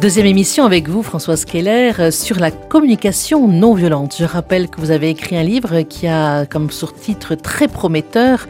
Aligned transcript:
Deuxième 0.00 0.26
émission 0.26 0.64
avec 0.64 0.88
vous, 0.88 1.02
Françoise 1.02 1.44
Keller, 1.44 1.92
euh, 1.98 2.10
sur 2.12 2.38
la 2.38 2.52
communication 2.52 3.48
non 3.48 3.74
violente. 3.74 4.14
Je 4.16 4.24
rappelle 4.24 4.68
que 4.68 4.80
vous 4.80 4.92
avez 4.92 5.10
écrit 5.10 5.36
un 5.36 5.42
livre 5.42 5.80
qui 5.80 6.06
a 6.06 6.46
comme 6.46 6.70
sous-titre 6.70 7.34
très 7.34 7.66
prometteur 7.66 8.46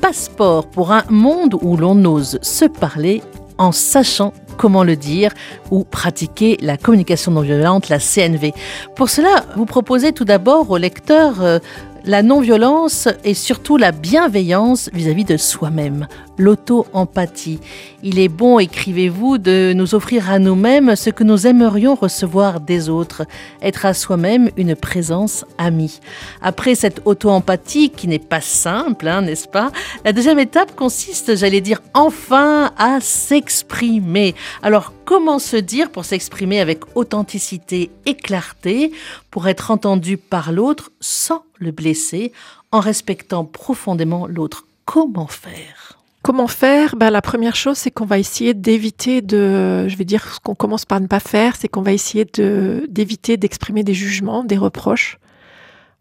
Passeport 0.00 0.68
pour 0.68 0.92
un 0.92 1.02
monde 1.10 1.56
où 1.60 1.76
l'on 1.76 2.04
ose 2.04 2.38
se 2.40 2.66
parler 2.66 3.20
en 3.58 3.72
sachant 3.72 4.32
comment 4.56 4.84
le 4.84 4.94
dire 4.94 5.32
ou 5.72 5.82
pratiquer 5.82 6.56
la 6.60 6.76
communication 6.76 7.32
non 7.32 7.40
violente, 7.40 7.88
la 7.88 7.98
CNV. 7.98 8.52
Pour 8.94 9.10
cela, 9.10 9.44
vous 9.56 9.66
proposez 9.66 10.12
tout 10.12 10.24
d'abord 10.24 10.70
au 10.70 10.76
lecteur 10.76 11.42
euh, 11.42 11.58
la 12.04 12.22
non-violence 12.22 13.08
et 13.24 13.34
surtout 13.34 13.76
la 13.76 13.92
bienveillance 13.92 14.90
vis-à-vis 14.92 15.24
de 15.24 15.36
soi-même, 15.36 16.06
l'auto-empathie. 16.38 17.60
Il 18.02 18.18
est 18.18 18.28
bon, 18.28 18.58
écrivez-vous, 18.58 19.38
de 19.38 19.72
nous 19.74 19.94
offrir 19.94 20.30
à 20.30 20.38
nous-mêmes 20.38 20.96
ce 20.96 21.10
que 21.10 21.24
nous 21.24 21.46
aimerions 21.46 21.94
recevoir 21.94 22.60
des 22.60 22.88
autres, 22.88 23.22
être 23.60 23.86
à 23.86 23.94
soi-même 23.94 24.50
une 24.56 24.74
présence 24.74 25.44
amie. 25.58 26.00
Après 26.40 26.74
cette 26.74 27.02
auto-empathie 27.04 27.90
qui 27.90 28.08
n'est 28.08 28.18
pas 28.18 28.40
simple, 28.40 29.08
hein, 29.08 29.22
n'est-ce 29.22 29.48
pas 29.48 29.70
La 30.04 30.12
deuxième 30.12 30.38
étape 30.38 30.74
consiste, 30.74 31.36
j'allais 31.36 31.60
dire, 31.60 31.80
enfin 31.94 32.72
à 32.76 33.00
s'exprimer. 33.00 34.34
Alors, 34.62 34.92
comment 35.04 35.38
se 35.38 35.56
dire 35.56 35.90
pour 35.90 36.04
s'exprimer 36.04 36.60
avec 36.60 36.96
authenticité 36.96 37.90
et 38.06 38.14
clarté, 38.14 38.92
pour 39.30 39.48
être 39.48 39.70
entendu 39.70 40.16
par 40.16 40.52
l'autre 40.52 40.90
sans 41.00 41.44
le 41.58 41.70
blesser, 41.70 42.32
en 42.70 42.80
respectant 42.80 43.44
profondément 43.44 44.26
l'autre? 44.26 44.66
Comment 44.84 45.28
faire? 45.28 46.01
Comment 46.22 46.46
faire? 46.46 46.94
Ben, 46.96 47.10
La 47.10 47.20
première 47.20 47.56
chose, 47.56 47.76
c'est 47.76 47.90
qu'on 47.90 48.06
va 48.06 48.18
essayer 48.18 48.54
d'éviter 48.54 49.22
de, 49.22 49.88
je 49.88 49.96
vais 49.96 50.04
dire 50.04 50.34
ce 50.34 50.38
qu'on 50.40 50.54
commence 50.54 50.84
par 50.84 51.00
ne 51.00 51.08
pas 51.08 51.20
faire, 51.20 51.56
c'est 51.56 51.68
qu'on 51.68 51.82
va 51.82 51.92
essayer 51.92 52.24
d'éviter 52.24 53.36
d'exprimer 53.36 53.82
des 53.82 53.94
jugements, 53.94 54.44
des 54.44 54.56
reproches. 54.56 55.18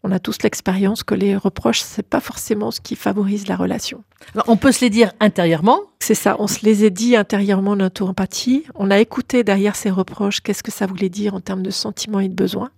On 0.04 0.12
a 0.12 0.20
tous 0.20 0.42
l'expérience 0.44 1.04
que 1.04 1.14
les 1.14 1.36
reproches, 1.36 1.82
c'est 1.82 2.08
pas 2.08 2.20
forcément 2.20 2.72
ce 2.72 2.82
qui 2.82 2.96
favorise 2.96 3.48
la 3.48 3.56
relation. 3.56 4.04
on 4.48 4.58
peut 4.58 4.72
se 4.72 4.82
les 4.82 4.90
dire 4.90 5.12
intérieurement. 5.20 5.80
C'est 6.00 6.16
ça, 6.16 6.36
on 6.40 6.48
se 6.48 6.66
les 6.66 6.86
a 6.86 6.90
dit 6.90 7.16
intérieurement 7.16 7.76
notre 7.76 8.04
empathie. 8.06 8.66
On 8.76 8.90
a 8.90 9.00
écouté 9.00 9.44
derrière 9.44 9.76
ces 9.76 9.92
reproches 9.92 10.42
qu'est-ce 10.42 10.64
que 10.64 10.72
ça 10.72 10.88
voulait 10.88 11.10
dire 11.10 11.36
en 11.36 11.40
termes 11.40 11.62
de 11.62 11.70
sentiments 11.70 12.20
et 12.20 12.30
de 12.30 12.34
besoins. 12.34 12.72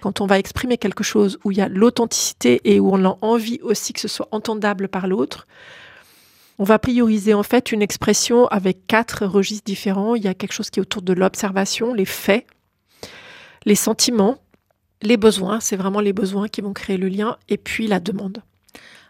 Quand 0.00 0.20
on 0.20 0.26
va 0.26 0.38
exprimer 0.38 0.78
quelque 0.78 1.04
chose 1.04 1.38
où 1.44 1.50
il 1.50 1.58
y 1.58 1.62
a 1.62 1.68
l'authenticité 1.68 2.60
et 2.64 2.80
où 2.80 2.90
on 2.92 3.04
a 3.04 3.18
envie 3.20 3.60
aussi 3.62 3.92
que 3.92 4.00
ce 4.00 4.08
soit 4.08 4.28
entendable 4.30 4.88
par 4.88 5.08
l'autre, 5.08 5.46
on 6.58 6.64
va 6.64 6.78
prioriser 6.78 7.34
en 7.34 7.42
fait 7.42 7.72
une 7.72 7.82
expression 7.82 8.46
avec 8.46 8.86
quatre 8.86 9.26
registres 9.26 9.64
différents. 9.64 10.14
Il 10.14 10.24
y 10.24 10.28
a 10.28 10.34
quelque 10.34 10.52
chose 10.52 10.70
qui 10.70 10.80
est 10.80 10.82
autour 10.82 11.02
de 11.02 11.12
l'observation, 11.12 11.92
les 11.92 12.04
faits, 12.04 12.46
les 13.64 13.74
sentiments, 13.74 14.38
les 15.02 15.16
besoins, 15.16 15.60
c'est 15.60 15.76
vraiment 15.76 16.00
les 16.00 16.12
besoins 16.12 16.48
qui 16.48 16.60
vont 16.60 16.72
créer 16.72 16.96
le 16.96 17.08
lien, 17.08 17.36
et 17.48 17.58
puis 17.58 17.86
la 17.86 18.00
demande. 18.00 18.42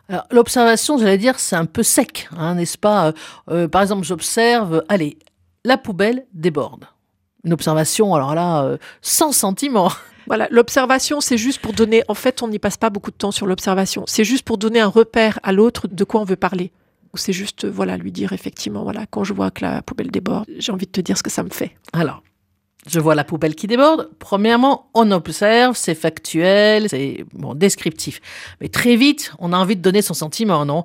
Alors, 0.08 0.24
l'observation, 0.30 0.98
j'allais 0.98 1.18
dire, 1.18 1.38
c'est 1.38 1.56
un 1.56 1.66
peu 1.66 1.82
sec, 1.82 2.28
hein, 2.36 2.54
n'est-ce 2.54 2.78
pas? 2.78 3.08
Euh, 3.08 3.12
euh, 3.50 3.68
Par 3.68 3.82
exemple, 3.82 4.04
j'observe, 4.04 4.84
allez, 4.88 5.18
la 5.64 5.78
poubelle 5.78 6.26
déborde. 6.32 6.86
Une 7.44 7.52
observation, 7.52 8.14
alors 8.14 8.34
là, 8.34 8.64
euh, 8.64 8.78
sans 9.02 9.32
sentiment. 9.32 9.90
Voilà, 10.28 10.48
l'observation, 10.50 11.20
c'est 11.20 11.38
juste 11.38 11.60
pour 11.60 11.72
donner, 11.72 12.02
en 12.08 12.14
fait, 12.14 12.42
on 12.42 12.48
n'y 12.48 12.58
passe 12.58 12.76
pas 12.76 12.90
beaucoup 12.90 13.12
de 13.12 13.16
temps 13.16 13.30
sur 13.30 13.46
l'observation. 13.46 14.02
C'est 14.08 14.24
juste 14.24 14.42
pour 14.42 14.58
donner 14.58 14.80
un 14.80 14.88
repère 14.88 15.38
à 15.44 15.52
l'autre 15.52 15.86
de 15.86 16.02
quoi 16.02 16.20
on 16.20 16.24
veut 16.24 16.34
parler 16.34 16.72
c'est 17.16 17.32
juste 17.32 17.66
voilà 17.66 17.96
lui 17.96 18.12
dire 18.12 18.32
effectivement 18.32 18.82
voilà 18.84 19.06
quand 19.06 19.24
je 19.24 19.32
vois 19.32 19.50
que 19.50 19.64
la 19.64 19.82
poubelle 19.82 20.10
déborde, 20.10 20.46
j'ai 20.58 20.72
envie 20.72 20.86
de 20.86 20.92
te 20.92 21.00
dire 21.00 21.16
ce 21.18 21.22
que 21.22 21.30
ça 21.30 21.42
me 21.42 21.50
fait. 21.50 21.76
Alors, 21.92 22.22
je 22.86 23.00
vois 23.00 23.14
la 23.14 23.24
poubelle 23.24 23.54
qui 23.54 23.66
déborde. 23.66 24.10
Premièrement, 24.18 24.90
on 24.94 25.10
observe, 25.10 25.76
c'est 25.76 25.94
factuel, 25.94 26.88
c'est 26.88 27.24
bon, 27.32 27.54
descriptif. 27.54 28.20
Mais 28.60 28.68
très 28.68 28.96
vite, 28.96 29.32
on 29.38 29.52
a 29.52 29.56
envie 29.56 29.76
de 29.76 29.82
donner 29.82 30.02
son 30.02 30.14
sentiment, 30.14 30.64
non? 30.64 30.84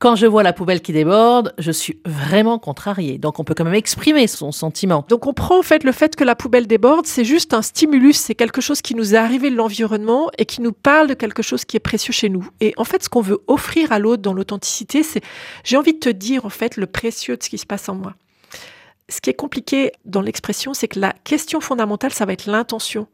Quand 0.00 0.16
je 0.16 0.24
vois 0.24 0.42
la 0.42 0.54
poubelle 0.54 0.80
qui 0.80 0.94
déborde, 0.94 1.52
je 1.58 1.70
suis 1.70 2.00
vraiment 2.06 2.58
contrariée. 2.58 3.18
Donc 3.18 3.38
on 3.38 3.44
peut 3.44 3.52
quand 3.54 3.64
même 3.64 3.74
exprimer 3.74 4.26
son 4.26 4.50
sentiment. 4.50 5.04
Donc 5.08 5.26
on 5.26 5.34
prend 5.34 5.58
en 5.58 5.62
fait 5.62 5.84
le 5.84 5.92
fait 5.92 6.16
que 6.16 6.24
la 6.24 6.34
poubelle 6.34 6.66
déborde, 6.66 7.06
c'est 7.06 7.24
juste 7.24 7.52
un 7.52 7.60
stimulus, 7.60 8.16
c'est 8.16 8.34
quelque 8.34 8.62
chose 8.62 8.80
qui 8.80 8.94
nous 8.94 9.14
est 9.14 9.18
arrivé 9.18 9.50
de 9.50 9.56
l'environnement 9.56 10.30
et 10.38 10.46
qui 10.46 10.62
nous 10.62 10.72
parle 10.72 11.06
de 11.06 11.14
quelque 11.14 11.42
chose 11.42 11.66
qui 11.66 11.76
est 11.76 11.80
précieux 11.80 12.14
chez 12.14 12.30
nous. 12.30 12.48
Et 12.62 12.72
en 12.78 12.84
fait, 12.84 13.04
ce 13.04 13.10
qu'on 13.10 13.20
veut 13.20 13.40
offrir 13.46 13.92
à 13.92 13.98
l'autre 13.98 14.22
dans 14.22 14.32
l'authenticité, 14.32 15.02
c'est 15.02 15.20
j'ai 15.64 15.76
envie 15.76 15.92
de 15.92 15.98
te 15.98 16.08
dire 16.08 16.46
en 16.46 16.50
fait 16.50 16.78
le 16.78 16.86
précieux 16.86 17.36
de 17.36 17.42
ce 17.42 17.50
qui 17.50 17.58
se 17.58 17.66
passe 17.66 17.90
en 17.90 17.94
moi. 17.94 18.14
Ce 19.10 19.20
qui 19.20 19.28
est 19.28 19.34
compliqué 19.34 19.92
dans 20.06 20.22
l'expression, 20.22 20.72
c'est 20.72 20.88
que 20.88 20.98
la 20.98 21.12
question 21.24 21.60
fondamentale, 21.60 22.14
ça 22.14 22.24
va 22.24 22.32
être 22.32 22.46
l'intention. 22.46 23.06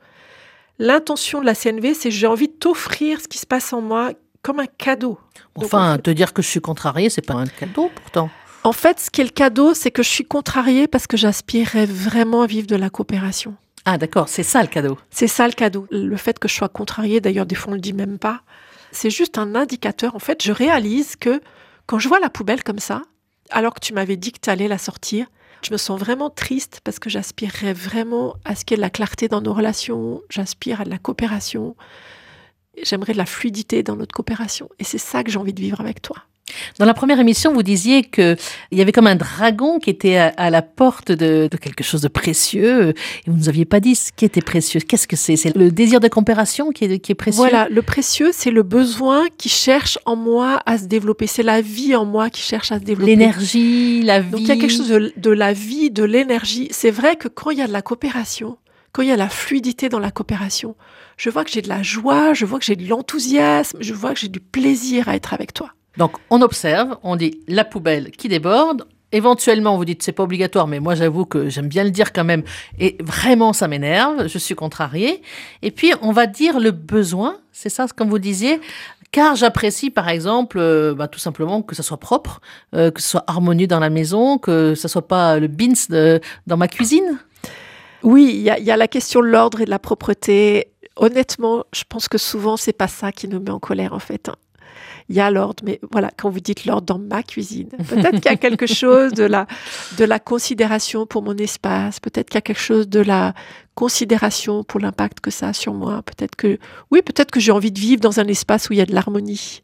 L'intention 0.79 1.41
de 1.41 1.47
la 1.47 1.57
CNV, 1.57 1.95
c'est 1.95 2.13
j'ai 2.13 2.29
envie 2.29 2.49
de 2.49 2.53
t'offrir 2.53 3.21
ce 3.21 3.27
qui 3.27 3.39
se 3.39 3.47
passe 3.47 3.73
en 3.73 3.81
moi 3.81 4.13
comme 4.47 4.61
un 4.61 4.67
cadeau. 4.67 5.19
Enfin, 5.57 5.99
te 5.99 6.09
dire 6.09 6.33
que 6.33 6.41
je 6.41 6.47
suis 6.47 6.61
contrariée, 6.61 7.11
c'est 7.11 7.21
pas 7.21 7.35
un 7.35 7.49
cadeau 7.49 7.91
pourtant. 7.93 8.31
En 8.63 8.71
fait, 8.71 9.01
ce 9.01 9.11
qui 9.11 9.21
est 9.21 9.25
le 9.25 9.31
cadeau, 9.31 9.75
c'est 9.75 9.91
que 9.91 10.05
je 10.05 10.09
suis 10.09 10.25
contrariée 10.25 10.87
parce 10.87 11.09
que 11.09 11.17
j'aspirais 11.17 11.85
vraiment 11.85 12.43
à 12.43 12.47
vivre 12.47 12.69
de 12.69 12.77
la 12.77 12.89
coopération. 12.89 13.57
Ah 13.85 13.99
d'accord, 13.99 14.29
c'est 14.29 14.45
ça 14.45 14.63
le 14.63 14.69
cadeau. 14.69 14.99
C'est 15.11 15.27
ça 15.27 15.49
le 15.49 15.53
cadeau. 15.53 15.89
Le 15.91 16.17
fait 16.17 16.39
que 16.39 16.47
je 16.47 16.55
sois 16.55 16.69
contrariée, 16.69 17.21
d'ailleurs 17.21 17.45
des 17.45 17.57
fois 17.57 17.73
on 17.73 17.75
le 17.75 17.81
dit 17.81 17.93
même 17.93 18.21
pas, 18.21 18.43
c'est 18.93 19.11
juste 19.11 19.37
un 19.37 19.57
indicateur. 19.57 20.15
En 20.15 20.21
fait, 20.21 20.41
je 20.45 20.53
réalise 20.53 21.17
que 21.17 21.41
quand 21.87 21.99
je 21.99 22.07
vois 22.07 22.21
la 22.21 22.31
poubelle 22.31 22.63
comme 22.63 22.79
ça, 22.79 23.03
alors 23.51 23.75
que 23.75 23.81
tu 23.81 23.95
m'avais 23.95 24.17
dit 24.17 24.31
que 24.31 24.41
tu 24.41 24.51
allais 24.51 24.69
la 24.69 24.79
sortir, 24.79 25.27
je 25.63 25.73
me 25.73 25.77
sens 25.77 25.99
vraiment 25.99 26.31
triste 26.31 26.81
parce 26.85 27.01
que 27.01 27.11
j'aspirerais 27.11 27.73
vraiment 27.73 28.37
à 28.45 28.55
ce 28.55 28.65
qu'il 28.65 28.75
y 28.75 28.77
ait 28.77 28.79
de 28.79 28.83
la 28.83 28.91
clarté 28.91 29.27
dans 29.27 29.41
nos 29.41 29.55
relations, 29.55 30.23
j'aspire 30.31 30.83
à 30.83 30.85
de 30.85 30.91
la 30.91 30.99
coopération, 30.99 31.75
J'aimerais 32.83 33.13
de 33.13 33.19
la 33.19 33.27
fluidité 33.27 33.83
dans 33.83 33.97
notre 33.97 34.15
coopération. 34.15 34.69
Et 34.79 34.85
c'est 34.85 34.99
ça 34.99 35.25
que 35.25 35.31
j'ai 35.31 35.39
envie 35.39 35.55
de 35.55 35.61
vivre 35.61 35.81
avec 35.81 36.03
toi. 36.03 36.17
Dans 36.79 36.85
la 36.85 36.95
première 36.95 37.19
émission, 37.19 37.53
vous 37.53 37.63
disiez 37.63 38.03
qu'il 38.03 38.37
y 38.71 38.81
avait 38.81 38.93
comme 38.93 39.07
un 39.07 39.17
dragon 39.17 39.79
qui 39.79 39.91
était 39.91 40.17
à, 40.17 40.51
la 40.51 40.63
porte 40.63 41.11
de, 41.11 41.49
quelque 41.61 41.83
chose 41.83 42.03
de 42.03 42.09
précieux. 42.09 42.91
Et 42.91 42.95
vous 43.27 43.33
ne 43.33 43.39
nous 43.39 43.49
aviez 43.49 43.65
pas 43.65 43.81
dit 43.81 43.95
ce 43.95 44.13
qui 44.13 44.25
était 44.25 44.41
précieux. 44.41 44.81
Qu'est-ce 44.81 45.09
que 45.09 45.17
c'est? 45.17 45.37
C'est 45.37 45.57
le 45.57 45.71
désir 45.71 46.01
de 46.01 46.09
coopération 46.09 46.71
qui 46.71 46.85
est, 46.85 46.99
qui 46.99 47.13
est 47.13 47.17
précieux? 47.17 47.39
Voilà, 47.39 47.69
le 47.69 47.83
précieux, 47.83 48.31
c'est 48.33 48.51
le 48.51 48.63
besoin 48.63 49.27
qui 49.37 49.49
cherche 49.49 49.99
en 50.07 50.17
moi 50.17 50.61
à 50.67 50.79
se 50.79 50.85
développer. 50.85 51.27
C'est 51.27 51.43
la 51.43 51.61
vie 51.61 51.97
en 51.97 52.05
moi 52.05 52.31
qui 52.31 52.43
cherche 52.43 52.71
à 52.71 52.79
se 52.79 52.85
développer. 52.85 53.17
L'énergie, 53.17 54.03
la 54.03 54.21
vie. 54.21 54.31
Donc 54.31 54.41
il 54.43 54.49
y 54.49 54.53
a 54.53 54.57
quelque 54.57 54.73
chose 54.73 54.89
de, 54.89 55.13
de 55.17 55.31
la 55.31 55.53
vie, 55.53 55.91
de 55.91 56.05
l'énergie. 56.05 56.69
C'est 56.71 56.91
vrai 56.91 57.17
que 57.17 57.29
quand 57.29 57.51
il 57.51 57.59
y 57.59 57.63
a 57.63 57.67
de 57.67 57.73
la 57.73 57.83
coopération, 57.83 58.57
quand 58.97 59.03
il 59.03 59.09
y 59.09 59.13
a 59.13 59.17
la 59.17 59.29
fluidité 59.29 59.91
dans 59.91 59.99
la 59.99 60.11
coopération, 60.11 60.75
je 61.19 61.29
vois 61.29 61.45
que 61.45 61.51
j'ai 61.51 61.61
de 61.61 61.69
la 61.69 61.83
joie, 61.83 62.33
je 62.33 62.47
vois 62.47 62.59
que 62.59 62.65
j'ai 62.65 62.77
de 62.77 62.89
l'enthousiasme, 62.89 63.77
je 63.79 63.93
vois 63.93 64.15
que 64.15 64.21
j'ai 64.21 64.29
du 64.29 64.41
plaisir 64.41 65.07
à 65.11 65.17
être 65.17 65.35
avec 65.35 65.53
toi. 65.53 65.69
Donc 65.99 66.13
on 66.31 66.41
observe, 66.41 66.97
on 67.03 67.15
dit 67.15 67.43
la 67.47 67.67
poubelle 67.67 68.11
qui 68.11 68.29
déborde. 68.29 68.87
Éventuellement, 69.13 69.77
vous 69.77 69.85
dites 69.85 70.03
c'est 70.03 70.13
pas 70.13 70.23
obligatoire, 70.23 70.67
mais 70.67 70.81
moi 70.81 70.95
j'avoue 70.95 71.27
que 71.27 71.51
j'aime 71.51 71.69
bien 71.69 71.85
le 71.85 71.91
dire 71.91 72.15
quand 72.15 72.25
même. 72.25 72.43
Et 72.79 72.97
vraiment, 73.01 73.53
ça 73.53 73.69
m'énerve. 73.69 74.29
Je 74.29 74.39
suis 74.39 74.55
contrariée. 74.55 75.21
Et 75.61 75.71
puis 75.71 75.93
on 76.01 76.13
va 76.13 76.27
dire 76.27 76.59
le 76.59 76.71
besoin. 76.71 77.37
C'est 77.53 77.69
ça, 77.69 77.87
comme 77.95 78.09
vous 78.09 78.19
disiez? 78.19 78.63
Car 79.13 79.37
j'apprécie, 79.37 79.91
par 79.91 80.09
exemple, 80.09 80.57
euh, 80.59 80.95
bah, 80.95 81.07
tout 81.07 81.19
simplement 81.19 81.61
que 81.61 81.75
ça 81.75 81.83
soit 81.83 82.01
propre, 82.01 82.41
euh, 82.75 82.91
que 82.91 83.03
ce 83.03 83.11
soit 83.11 83.25
harmonieux 83.27 83.67
dans 83.67 83.79
la 83.79 83.91
maison, 83.91 84.39
que 84.39 84.75
ça 84.75 84.89
soit 84.89 85.07
pas 85.07 85.39
le 85.39 85.49
bins 85.49 85.75
dans 86.47 86.57
ma 86.57 86.69
cuisine. 86.69 87.19
Oui, 88.07 88.31
il 88.35 88.41
y, 88.41 88.65
y, 88.65 88.71
a 88.71 88.77
la 88.77 88.89
question 88.89 89.21
de 89.21 89.27
l'ordre 89.27 89.61
et 89.61 89.65
de 89.65 89.71
la 89.71 89.79
propreté 89.79 90.69
honnêtement, 90.97 91.65
je 91.73 91.85
pense 91.89 92.09
que 92.09 92.19
souvent, 92.19 92.57
c'est 92.57 92.73
pas 92.73 92.89
ça 92.89 93.13
qui 93.13 93.29
nous 93.29 93.41
met 93.41 93.51
en 93.51 93.61
colère, 93.61 93.93
en 93.93 93.99
fait. 93.99 94.29
Hein. 94.29 94.37
Il 95.09 95.15
y 95.15 95.21
a 95.21 95.31
l'ordre, 95.31 95.63
mais 95.65 95.79
voilà, 95.93 96.11
quand 96.17 96.31
vous 96.31 96.41
dites 96.41 96.65
l'ordre 96.65 96.87
dans 96.87 96.99
ma 96.99 97.23
cuisine, 97.23 97.69
peut-être 97.89 98.17
qu'il 98.17 98.25
y 98.25 98.35
a 98.35 98.37
quelque 98.37 98.67
chose 98.67 99.13
de 99.13 99.23
la, 99.23 99.47
de 99.99 100.05
la 100.05 100.19
considération 100.19 101.07
pour 101.07 101.23
mon 101.23 101.37
espace, 101.37 102.01
peut-être 102.01 102.29
qu'il 102.29 102.37
y 102.37 102.39
a 102.39 102.43
quelque 102.43 102.61
chose 102.61 102.89
de 102.89 103.01
la 103.01 103.33
considération 103.77 104.65
pour 104.65 104.81
l'impact 104.81 105.21
que 105.21 105.31
ça 105.31 105.49
a 105.49 105.53
sur 105.53 105.75
moi. 105.75 106.03
Peut-être 106.03 106.35
que, 106.35 106.59
oui, 106.91 107.03
peut-être 107.03 107.31
que 107.31 107.41
j'ai 107.41 107.53
envie 107.53 107.71
de 107.71 107.79
vivre 107.79 108.01
dans 108.01 108.19
un 108.19 108.27
espace 108.27 108.69
où 108.69 108.73
il 108.73 108.79
y 108.79 108.83
a 108.83 108.87
de 108.87 108.95
l'harmonie. 108.95 109.63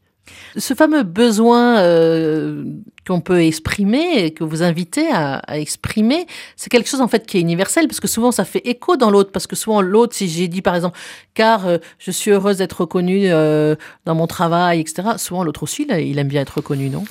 Ce 0.57 0.75
fameux 0.75 1.03
besoin 1.03 1.79
euh, 1.79 2.65
qu'on 3.07 3.21
peut 3.21 3.43
exprimer, 3.43 4.33
que 4.33 4.45
vous 4.45 4.63
invitez 4.63 5.11
à, 5.11 5.43
exprimer, 5.59 6.27
c'est 6.57 6.71
quelque 6.71 6.89
chose 6.89 7.01
en 7.01 7.09
fait 7.09 7.27
qui 7.27 7.39
est 7.39 7.41
universel 7.41 7.89
parce 7.89 8.01
que 8.01 8.09
souvent 8.09 8.31
ça 8.33 8.45
fait 8.45 8.67
écho 8.67 8.97
dans 8.97 9.11
l'autre 9.11 9.33
parce 9.33 9.47
que 9.47 9.57
souvent 9.57 9.81
l'autre, 9.81 10.15
si 10.15 10.29
j'ai 10.29 10.49
dit 10.49 10.63
par 10.63 10.75
exemple, 10.75 10.99
car 11.35 11.67
euh, 11.67 11.79
je 11.99 12.11
suis 12.11 12.31
heureuse 12.31 12.59
d'être 12.59 12.83
reconnue 12.83 13.25
euh, 13.27 13.75
dans 14.05 14.15
mon 14.15 14.27
travail, 14.27 14.81
etc. 14.81 15.11
Souvent 15.17 15.43
l'autre 15.43 15.63
aussi, 15.63 15.87
il 15.89 16.19
aime 16.19 16.29
bien 16.29 16.43
être 16.43 16.57
reconnu, 16.57 16.91
non? 16.91 17.05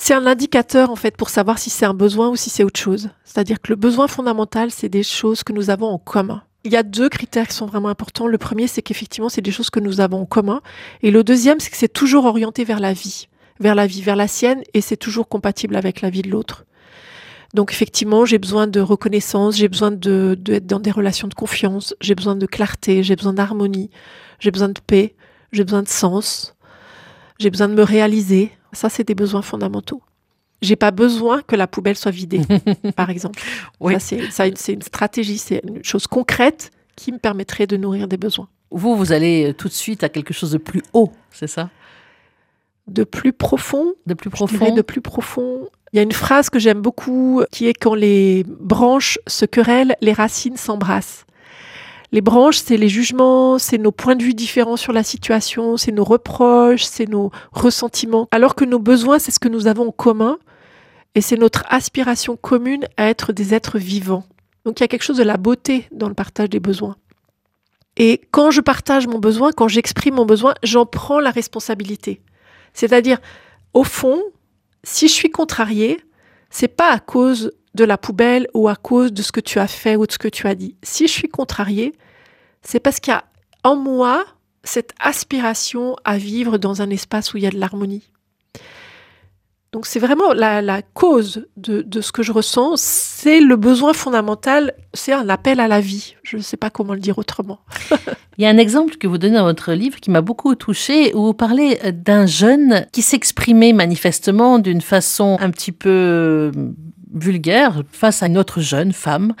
C'est 0.00 0.14
un 0.14 0.26
indicateur 0.26 0.90
en 0.90 0.96
fait 0.96 1.16
pour 1.16 1.28
savoir 1.28 1.58
si 1.58 1.70
c'est 1.70 1.84
un 1.84 1.94
besoin 1.94 2.28
ou 2.28 2.36
si 2.36 2.50
c'est 2.50 2.64
autre 2.64 2.78
chose. 2.78 3.10
C'est-à-dire 3.24 3.60
que 3.60 3.72
le 3.72 3.76
besoin 3.76 4.06
fondamental, 4.06 4.70
c'est 4.70 4.88
des 4.88 5.02
choses 5.02 5.42
que 5.42 5.52
nous 5.52 5.70
avons 5.70 5.88
en 5.88 5.98
commun. 5.98 6.42
Il 6.68 6.72
y 6.72 6.76
a 6.76 6.82
deux 6.82 7.08
critères 7.08 7.48
qui 7.48 7.54
sont 7.54 7.64
vraiment 7.64 7.88
importants. 7.88 8.26
Le 8.26 8.36
premier, 8.36 8.66
c'est 8.66 8.82
qu'effectivement, 8.82 9.30
c'est 9.30 9.40
des 9.40 9.50
choses 9.50 9.70
que 9.70 9.80
nous 9.80 10.02
avons 10.02 10.20
en 10.20 10.26
commun. 10.26 10.60
Et 11.00 11.10
le 11.10 11.24
deuxième, 11.24 11.60
c'est 11.60 11.70
que 11.70 11.78
c'est 11.78 11.90
toujours 11.90 12.26
orienté 12.26 12.62
vers 12.62 12.78
la 12.78 12.92
vie, 12.92 13.28
vers 13.58 13.74
la 13.74 13.86
vie, 13.86 14.02
vers 14.02 14.16
la 14.16 14.28
sienne, 14.28 14.62
et 14.74 14.82
c'est 14.82 14.98
toujours 14.98 15.30
compatible 15.30 15.76
avec 15.76 16.02
la 16.02 16.10
vie 16.10 16.20
de 16.20 16.28
l'autre. 16.28 16.66
Donc 17.54 17.72
effectivement, 17.72 18.26
j'ai 18.26 18.36
besoin 18.36 18.66
de 18.66 18.80
reconnaissance, 18.80 19.56
j'ai 19.56 19.68
besoin 19.68 19.90
d'être 19.90 20.66
dans 20.66 20.78
des 20.78 20.90
relations 20.90 21.26
de 21.26 21.32
confiance, 21.32 21.94
j'ai 22.02 22.14
besoin 22.14 22.36
de 22.36 22.44
clarté, 22.44 23.02
j'ai 23.02 23.16
besoin 23.16 23.32
d'harmonie, 23.32 23.88
j'ai 24.38 24.50
besoin 24.50 24.68
de 24.68 24.78
paix, 24.86 25.14
j'ai 25.52 25.64
besoin 25.64 25.82
de 25.82 25.88
sens, 25.88 26.54
j'ai 27.38 27.48
besoin 27.48 27.68
de 27.68 27.74
me 27.74 27.82
réaliser. 27.82 28.52
Ça, 28.74 28.90
c'est 28.90 29.04
des 29.04 29.14
besoins 29.14 29.40
fondamentaux. 29.40 30.02
J'ai 30.60 30.76
pas 30.76 30.90
besoin 30.90 31.42
que 31.42 31.54
la 31.54 31.66
poubelle 31.66 31.96
soit 31.96 32.10
vidée, 32.10 32.40
par 32.96 33.10
exemple. 33.10 33.40
Oui. 33.80 33.94
Ça, 34.00 34.44
c'est, 34.54 34.72
une 34.72 34.82
stratégie, 34.82 35.38
c'est 35.38 35.62
une 35.64 35.84
chose 35.84 36.06
concrète 36.06 36.72
qui 36.96 37.12
me 37.12 37.18
permettrait 37.18 37.66
de 37.66 37.76
nourrir 37.76 38.08
des 38.08 38.16
besoins. 38.16 38.48
Vous, 38.70 38.96
vous 38.96 39.12
allez 39.12 39.54
tout 39.56 39.68
de 39.68 39.72
suite 39.72 40.02
à 40.02 40.08
quelque 40.08 40.34
chose 40.34 40.50
de 40.50 40.58
plus 40.58 40.82
haut, 40.92 41.12
c'est 41.30 41.46
ça? 41.46 41.70
De 42.86 43.04
plus 43.04 43.32
profond, 43.32 43.94
De 44.06 44.14
plus 44.14 44.30
profond 44.30 44.74
de 44.74 44.82
plus 44.82 45.00
profond. 45.00 45.68
Il 45.92 45.96
y 45.96 46.00
a 46.00 46.02
une 46.02 46.12
phrase 46.12 46.50
que 46.50 46.58
j'aime 46.58 46.80
beaucoup 46.80 47.42
qui 47.50 47.66
est 47.66 47.74
quand 47.74 47.94
les 47.94 48.44
branches 48.48 49.18
se 49.26 49.44
querellent, 49.44 49.96
les 50.00 50.12
racines 50.12 50.56
s'embrassent. 50.56 51.24
Les 52.10 52.20
branches, 52.22 52.58
c'est 52.58 52.78
les 52.78 52.88
jugements, 52.88 53.58
c'est 53.58 53.76
nos 53.76 53.92
points 53.92 54.16
de 54.16 54.22
vue 54.22 54.34
différents 54.34 54.76
sur 54.76 54.92
la 54.92 55.02
situation, 55.02 55.76
c'est 55.76 55.92
nos 55.92 56.04
reproches, 56.04 56.84
c'est 56.84 57.08
nos 57.08 57.30
ressentiments. 57.52 58.28
Alors 58.30 58.54
que 58.54 58.64
nos 58.64 58.78
besoins, 58.78 59.18
c'est 59.18 59.30
ce 59.30 59.38
que 59.38 59.48
nous 59.48 59.66
avons 59.66 59.88
en 59.88 59.92
commun 59.92 60.38
et 61.14 61.20
c'est 61.20 61.36
notre 61.36 61.64
aspiration 61.68 62.36
commune 62.36 62.86
à 62.96 63.08
être 63.08 63.32
des 63.32 63.52
êtres 63.52 63.78
vivants. 63.78 64.24
Donc 64.64 64.80
il 64.80 64.82
y 64.82 64.84
a 64.84 64.88
quelque 64.88 65.02
chose 65.02 65.18
de 65.18 65.22
la 65.22 65.36
beauté 65.36 65.86
dans 65.92 66.08
le 66.08 66.14
partage 66.14 66.48
des 66.48 66.60
besoins. 66.60 66.96
Et 67.98 68.22
quand 68.30 68.50
je 68.50 68.60
partage 68.60 69.06
mon 69.06 69.18
besoin, 69.18 69.50
quand 69.52 69.68
j'exprime 69.68 70.14
mon 70.14 70.24
besoin, 70.24 70.54
j'en 70.62 70.86
prends 70.86 71.20
la 71.20 71.30
responsabilité. 71.30 72.22
C'est-à-dire, 72.72 73.18
au 73.74 73.84
fond, 73.84 74.22
si 74.84 75.08
je 75.08 75.12
suis 75.12 75.30
contrariée, 75.30 76.00
c'est 76.48 76.68
pas 76.68 76.90
à 76.92 77.00
cause 77.00 77.52
de 77.78 77.84
la 77.84 77.96
poubelle 77.96 78.48
ou 78.54 78.68
à 78.68 78.74
cause 78.74 79.12
de 79.12 79.22
ce 79.22 79.30
que 79.30 79.40
tu 79.40 79.60
as 79.60 79.68
fait 79.68 79.94
ou 79.96 80.06
de 80.06 80.12
ce 80.12 80.18
que 80.18 80.28
tu 80.28 80.46
as 80.48 80.56
dit. 80.56 80.76
Si 80.82 81.06
je 81.06 81.12
suis 81.12 81.28
contrariée, 81.28 81.94
c'est 82.60 82.80
parce 82.80 82.98
qu'il 82.98 83.12
y 83.12 83.16
a 83.16 83.24
en 83.62 83.76
moi 83.76 84.26
cette 84.64 84.92
aspiration 85.00 85.96
à 86.04 86.18
vivre 86.18 86.58
dans 86.58 86.82
un 86.82 86.90
espace 86.90 87.32
où 87.32 87.36
il 87.36 87.44
y 87.44 87.46
a 87.46 87.50
de 87.50 87.58
l'harmonie. 87.58 88.10
Donc 89.72 89.86
c'est 89.86 90.00
vraiment 90.00 90.32
la, 90.32 90.82
cause 90.94 91.46
de, 91.56 91.82
de 91.82 92.00
ce 92.00 92.10
que 92.10 92.22
je 92.22 92.32
ressens, 92.32 92.76
c'est 92.78 93.38
le 93.38 93.54
besoin 93.56 93.92
fondamental, 93.92 94.72
c'est 94.94 95.12
un 95.12 95.28
appel 95.28 95.60
à 95.60 95.68
la 95.68 95.80
vie. 95.80 96.16
Je 96.22 96.38
ne 96.38 96.42
sais 96.42 96.56
pas 96.56 96.70
comment 96.70 96.94
le 96.94 97.00
dire 97.00 97.18
autrement. 97.18 97.60
Il 98.38 98.42
y 98.42 98.46
a 98.46 98.48
un 98.48 98.56
exemple 98.56 98.96
que 98.96 99.06
vous 99.06 99.18
donnez 99.18 99.36
dans 99.36 99.44
votre 99.44 99.72
livre 99.72 100.00
qui 100.00 100.10
m'a 100.10 100.22
beaucoup 100.22 100.54
touchée, 100.54 101.14
où 101.14 101.26
vous 101.26 101.34
parlez 101.34 101.78
d'un 101.92 102.24
jeune 102.24 102.86
qui 102.92 103.02
s'exprimait 103.02 103.74
manifestement 103.74 104.58
d'une 104.58 104.80
façon 104.80 105.36
un 105.38 105.50
petit 105.50 105.72
peu 105.72 106.50
vulgaire 107.14 107.82
face 107.92 108.22
à 108.22 108.26
une 108.26 108.38
autre 108.38 108.60
jeune 108.60 108.92
femme. 108.92 109.34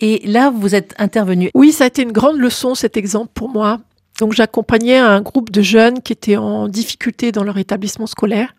Et 0.00 0.26
là, 0.26 0.50
vous 0.50 0.74
êtes 0.74 0.94
intervenu. 0.98 1.50
Oui, 1.54 1.72
ça 1.72 1.84
a 1.84 1.86
été 1.86 2.02
une 2.02 2.12
grande 2.12 2.38
leçon 2.38 2.74
cet 2.74 2.96
exemple 2.96 3.30
pour 3.34 3.48
moi. 3.48 3.80
Donc 4.18 4.32
j'accompagnais 4.32 4.98
un 4.98 5.20
groupe 5.20 5.50
de 5.50 5.62
jeunes 5.62 6.00
qui 6.00 6.12
étaient 6.12 6.36
en 6.36 6.68
difficulté 6.68 7.32
dans 7.32 7.42
leur 7.42 7.58
établissement 7.58 8.06
scolaire. 8.06 8.54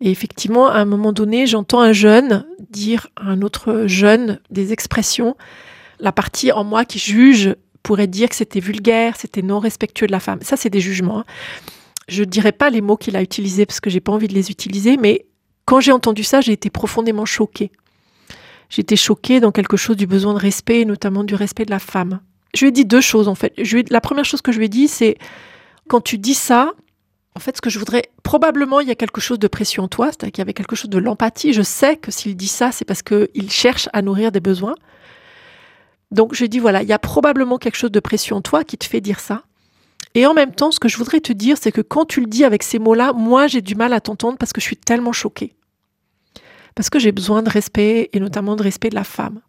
Et 0.00 0.10
effectivement, 0.10 0.68
à 0.68 0.78
un 0.78 0.84
moment 0.84 1.12
donné, 1.12 1.46
j'entends 1.46 1.80
un 1.80 1.92
jeune 1.92 2.44
dire 2.70 3.06
à 3.16 3.26
un 3.26 3.40
autre 3.40 3.84
jeune 3.86 4.40
des 4.50 4.72
expressions. 4.72 5.36
La 6.00 6.10
partie 6.10 6.50
en 6.50 6.64
moi 6.64 6.84
qui 6.84 6.98
juge 6.98 7.54
pourrait 7.82 8.08
dire 8.08 8.28
que 8.28 8.34
c'était 8.34 8.60
vulgaire, 8.60 9.14
c'était 9.16 9.42
non 9.42 9.60
respectueux 9.60 10.06
de 10.06 10.12
la 10.12 10.20
femme. 10.20 10.40
Ça, 10.42 10.56
c'est 10.56 10.70
des 10.70 10.80
jugements. 10.80 11.20
hein. 11.20 11.24
Je 12.08 12.24
ne 12.24 12.28
dirais 12.28 12.52
pas 12.52 12.68
les 12.68 12.80
mots 12.80 12.96
qu'il 12.96 13.16
a 13.16 13.22
utilisés 13.22 13.64
parce 13.64 13.80
que 13.80 13.90
j'ai 13.90 14.00
pas 14.00 14.12
envie 14.12 14.28
de 14.28 14.34
les 14.34 14.50
utiliser, 14.50 14.96
mais 14.96 15.24
quand 15.64 15.80
j'ai 15.80 15.92
entendu 15.92 16.24
ça, 16.24 16.40
j'ai 16.40 16.52
été 16.52 16.70
profondément 16.70 17.24
choquée. 17.24 17.70
J'étais 18.68 18.96
choquée 18.96 19.40
dans 19.40 19.52
quelque 19.52 19.76
chose 19.76 19.96
du 19.96 20.06
besoin 20.06 20.34
de 20.34 20.38
respect, 20.38 20.80
et 20.80 20.84
notamment 20.84 21.24
du 21.24 21.34
respect 21.34 21.64
de 21.64 21.70
la 21.70 21.78
femme. 21.78 22.20
Je 22.54 22.60
lui 22.60 22.68
ai 22.68 22.72
dit 22.72 22.84
deux 22.84 23.00
choses 23.00 23.28
en 23.28 23.34
fait. 23.34 23.52
Lui 23.58 23.80
ai- 23.80 23.84
la 23.90 24.00
première 24.00 24.24
chose 24.24 24.42
que 24.42 24.52
je 24.52 24.58
lui 24.58 24.66
ai 24.66 24.68
dit, 24.68 24.88
c'est 24.88 25.16
quand 25.88 26.00
tu 26.00 26.18
dis 26.18 26.34
ça, 26.34 26.72
en 27.34 27.40
fait, 27.40 27.56
ce 27.56 27.62
que 27.62 27.70
je 27.70 27.78
voudrais, 27.78 28.10
probablement, 28.22 28.80
il 28.80 28.88
y 28.88 28.90
a 28.90 28.94
quelque 28.94 29.20
chose 29.20 29.38
de 29.38 29.48
précieux 29.48 29.82
en 29.82 29.88
toi, 29.88 30.06
c'est-à-dire 30.08 30.32
qu'il 30.32 30.40
y 30.40 30.42
avait 30.42 30.52
quelque 30.52 30.76
chose 30.76 30.90
de 30.90 30.98
l'empathie. 30.98 31.52
Je 31.54 31.62
sais 31.62 31.96
que 31.96 32.10
s'il 32.10 32.36
dit 32.36 32.48
ça, 32.48 32.72
c'est 32.72 32.84
parce 32.84 33.02
qu'il 33.02 33.50
cherche 33.50 33.88
à 33.94 34.02
nourrir 34.02 34.32
des 34.32 34.40
besoins. 34.40 34.74
Donc, 36.10 36.34
je 36.34 36.44
dis, 36.44 36.58
voilà, 36.58 36.82
il 36.82 36.88
y 36.88 36.92
a 36.92 36.98
probablement 36.98 37.56
quelque 37.56 37.76
chose 37.76 37.90
de 37.90 38.00
précieux 38.00 38.34
en 38.34 38.42
toi 38.42 38.64
qui 38.64 38.76
te 38.76 38.84
fait 38.84 39.00
dire 39.00 39.18
ça. 39.18 39.44
Et 40.14 40.26
en 40.26 40.34
même 40.34 40.54
temps, 40.54 40.70
ce 40.70 40.78
que 40.78 40.88
je 40.88 40.96
voudrais 40.98 41.20
te 41.20 41.32
dire, 41.32 41.56
c'est 41.58 41.72
que 41.72 41.80
quand 41.80 42.04
tu 42.04 42.20
le 42.20 42.26
dis 42.26 42.44
avec 42.44 42.62
ces 42.62 42.78
mots-là, 42.78 43.12
moi, 43.12 43.46
j'ai 43.46 43.62
du 43.62 43.74
mal 43.74 43.92
à 43.92 44.00
t'entendre 44.00 44.36
parce 44.38 44.52
que 44.52 44.60
je 44.60 44.66
suis 44.66 44.76
tellement 44.76 45.12
choquée. 45.12 45.54
Parce 46.74 46.90
que 46.90 46.98
j'ai 46.98 47.12
besoin 47.12 47.42
de 47.42 47.50
respect, 47.50 48.10
et 48.12 48.20
notamment 48.20 48.56
de 48.56 48.62
respect 48.62 48.90
de 48.90 48.94
la 48.94 49.04
femme. 49.04 49.40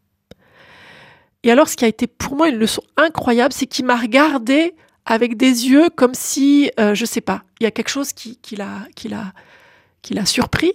Et 1.44 1.52
alors, 1.52 1.68
ce 1.68 1.76
qui 1.76 1.84
a 1.84 1.90
été 1.90 2.08
pour 2.08 2.36
moi 2.36 2.50
une 2.50 2.58
leçon 2.58 2.82
incroyable, 2.96 3.54
c'est 3.54 3.66
qu'il 3.66 3.86
m'a 3.86 3.98
regardé 3.98 4.74
avec 5.06 5.36
des 5.36 5.68
yeux 5.68 5.90
comme 5.90 6.14
si, 6.14 6.72
euh, 6.80 6.96
je 6.96 7.06
sais 7.06 7.22
pas, 7.22 7.44
il 7.60 7.64
y 7.64 7.68
a 7.68 7.72
quelque 7.72 7.90
chose 7.90 8.14
qui, 8.14 8.38
qui 8.38 8.56
l'a, 8.56 8.88
qui 8.96 9.10
l'a, 9.10 9.34
qui 10.02 10.14
l'a 10.14 10.26
surpris. 10.26 10.72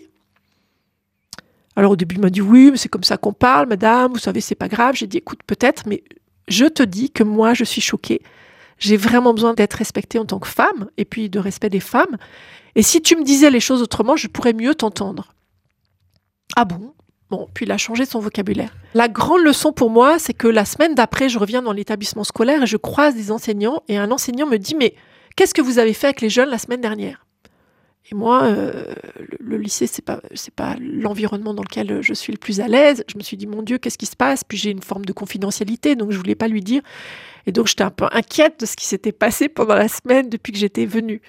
Alors 1.76 1.92
au 1.92 1.96
début, 1.96 2.16
il 2.16 2.20
m'a 2.20 2.28
dit 2.28 2.42
oui, 2.42 2.70
mais 2.70 2.76
c'est 2.76 2.88
comme 2.88 3.04
ça 3.04 3.16
qu'on 3.16 3.32
parle, 3.32 3.68
madame. 3.68 4.12
Vous 4.12 4.18
savez, 4.18 4.40
c'est 4.40 4.54
pas 4.54 4.68
grave. 4.68 4.96
J'ai 4.96 5.06
dit 5.06 5.18
écoute, 5.18 5.40
peut-être, 5.46 5.84
mais 5.86 6.02
je 6.48 6.66
te 6.66 6.82
dis 6.82 7.10
que 7.10 7.22
moi, 7.22 7.54
je 7.54 7.64
suis 7.64 7.80
choquée. 7.80 8.20
J'ai 8.78 8.96
vraiment 8.96 9.34
besoin 9.34 9.54
d'être 9.54 9.74
respectée 9.74 10.18
en 10.18 10.24
tant 10.24 10.38
que 10.38 10.48
femme 10.48 10.88
et 10.96 11.04
puis 11.04 11.28
de 11.28 11.38
respect 11.38 11.70
des 11.70 11.80
femmes. 11.80 12.16
Et 12.74 12.82
si 12.82 13.02
tu 13.02 13.16
me 13.16 13.24
disais 13.24 13.50
les 13.50 13.60
choses 13.60 13.82
autrement, 13.82 14.16
je 14.16 14.28
pourrais 14.28 14.52
mieux 14.52 14.74
t'entendre. 14.74 15.32
Ah 16.56 16.64
bon? 16.64 16.94
Bon, 17.30 17.46
puis 17.52 17.66
il 17.66 17.72
a 17.72 17.76
changé 17.76 18.06
son 18.06 18.20
vocabulaire. 18.20 18.74
La 18.94 19.08
grande 19.08 19.42
leçon 19.42 19.72
pour 19.72 19.90
moi, 19.90 20.18
c'est 20.18 20.32
que 20.32 20.48
la 20.48 20.64
semaine 20.64 20.94
d'après, 20.94 21.28
je 21.28 21.38
reviens 21.38 21.60
dans 21.60 21.72
l'établissement 21.72 22.24
scolaire 22.24 22.62
et 22.62 22.66
je 22.66 22.78
croise 22.78 23.14
des 23.14 23.30
enseignants 23.30 23.82
et 23.88 23.98
un 23.98 24.10
enseignant 24.10 24.46
me 24.46 24.56
dit 24.56 24.74
mais 24.74 24.94
qu'est-ce 25.36 25.52
que 25.52 25.60
vous 25.60 25.78
avez 25.78 25.92
fait 25.92 26.06
avec 26.06 26.20
les 26.20 26.30
jeunes 26.30 26.48
la 26.48 26.58
semaine 26.58 26.80
dernière? 26.80 27.26
Et 28.10 28.14
moi, 28.14 28.44
euh, 28.44 28.94
le, 29.38 29.58
lycée, 29.58 29.86
c'est 29.86 30.04
pas 30.04 30.20
c'est 30.34 30.54
pas 30.54 30.76
l'environnement 30.80 31.52
dans 31.52 31.62
lequel 31.62 32.00
je 32.00 32.14
suis 32.14 32.32
le 32.32 32.38
plus 32.38 32.60
à 32.60 32.68
l'aise. 32.68 33.04
Je 33.10 33.18
me 33.18 33.22
suis 33.22 33.36
dit 33.36 33.46
mon 33.46 33.62
Dieu, 33.62 33.78
qu'est-ce 33.78 33.98
qui 33.98 34.06
se 34.06 34.16
passe? 34.16 34.44
Puis 34.44 34.56
j'ai 34.56 34.70
une 34.70 34.82
forme 34.82 35.04
de 35.04 35.12
confidentialité, 35.12 35.94
donc 35.94 36.10
je 36.10 36.16
voulais 36.16 36.34
pas 36.34 36.48
lui 36.48 36.62
dire. 36.62 36.82
Et 37.46 37.52
donc 37.52 37.66
j'étais 37.66 37.84
un 37.84 37.90
peu 37.90 38.06
inquiète 38.12 38.60
de 38.60 38.66
ce 38.66 38.76
qui 38.76 38.86
s'était 38.86 39.12
passé 39.12 39.48
pendant 39.48 39.74
la 39.74 39.88
semaine 39.88 40.30
depuis 40.30 40.52
que 40.52 40.58
j'étais 40.58 40.86
venue. 40.86 41.20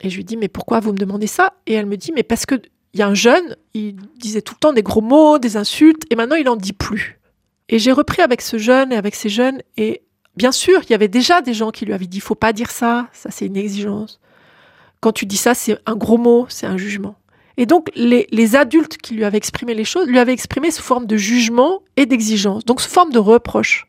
Et 0.00 0.10
je 0.10 0.16
lui 0.16 0.24
dis 0.24 0.36
mais 0.36 0.48
pourquoi 0.48 0.80
vous 0.80 0.92
me 0.92 0.98
demandez 0.98 1.26
ça? 1.26 1.54
Et 1.66 1.72
elle 1.72 1.86
me 1.86 1.96
dit 1.96 2.12
mais 2.14 2.22
parce 2.22 2.44
que 2.44 2.56
il 2.94 3.00
y 3.00 3.02
a 3.02 3.08
un 3.08 3.14
jeune, 3.14 3.56
il 3.74 3.96
disait 4.16 4.42
tout 4.42 4.54
le 4.54 4.60
temps 4.60 4.72
des 4.72 4.82
gros 4.82 5.02
mots, 5.02 5.38
des 5.38 5.56
insultes, 5.56 6.02
et 6.10 6.16
maintenant 6.16 6.36
il 6.36 6.48
en 6.48 6.56
dit 6.56 6.72
plus. 6.72 7.18
Et 7.68 7.78
j'ai 7.78 7.92
repris 7.92 8.22
avec 8.22 8.40
ce 8.40 8.58
jeune 8.58 8.92
et 8.92 8.96
avec 8.96 9.14
ces 9.14 9.28
jeunes, 9.28 9.60
et 9.76 10.02
bien 10.36 10.52
sûr, 10.52 10.80
il 10.84 10.90
y 10.90 10.94
avait 10.94 11.08
déjà 11.08 11.42
des 11.42 11.52
gens 11.52 11.70
qui 11.70 11.84
lui 11.84 11.92
avaient 11.92 12.06
dit 12.06 12.20
faut 12.20 12.34
pas 12.34 12.52
dire 12.52 12.70
ça, 12.70 13.08
ça 13.12 13.30
c'est 13.30 13.46
une 13.46 13.56
exigence. 13.56 14.20
Quand 15.00 15.12
tu 15.12 15.26
dis 15.26 15.36
ça, 15.36 15.54
c'est 15.54 15.78
un 15.86 15.94
gros 15.94 16.18
mot, 16.18 16.46
c'est 16.48 16.66
un 16.66 16.76
jugement. 16.76 17.16
Et 17.56 17.66
donc, 17.66 17.90
les, 17.96 18.56
adultes 18.56 18.98
qui 18.98 19.14
lui 19.14 19.24
avaient 19.24 19.36
exprimé 19.36 19.74
les 19.74 19.84
choses, 19.84 20.06
lui 20.06 20.18
avaient 20.18 20.32
exprimé 20.32 20.70
sous 20.70 20.82
forme 20.82 21.06
de 21.06 21.16
jugement 21.16 21.82
et 21.96 22.06
d'exigence, 22.06 22.64
donc 22.64 22.80
sous 22.80 22.88
forme 22.88 23.10
de 23.10 23.18
reproche. 23.18 23.86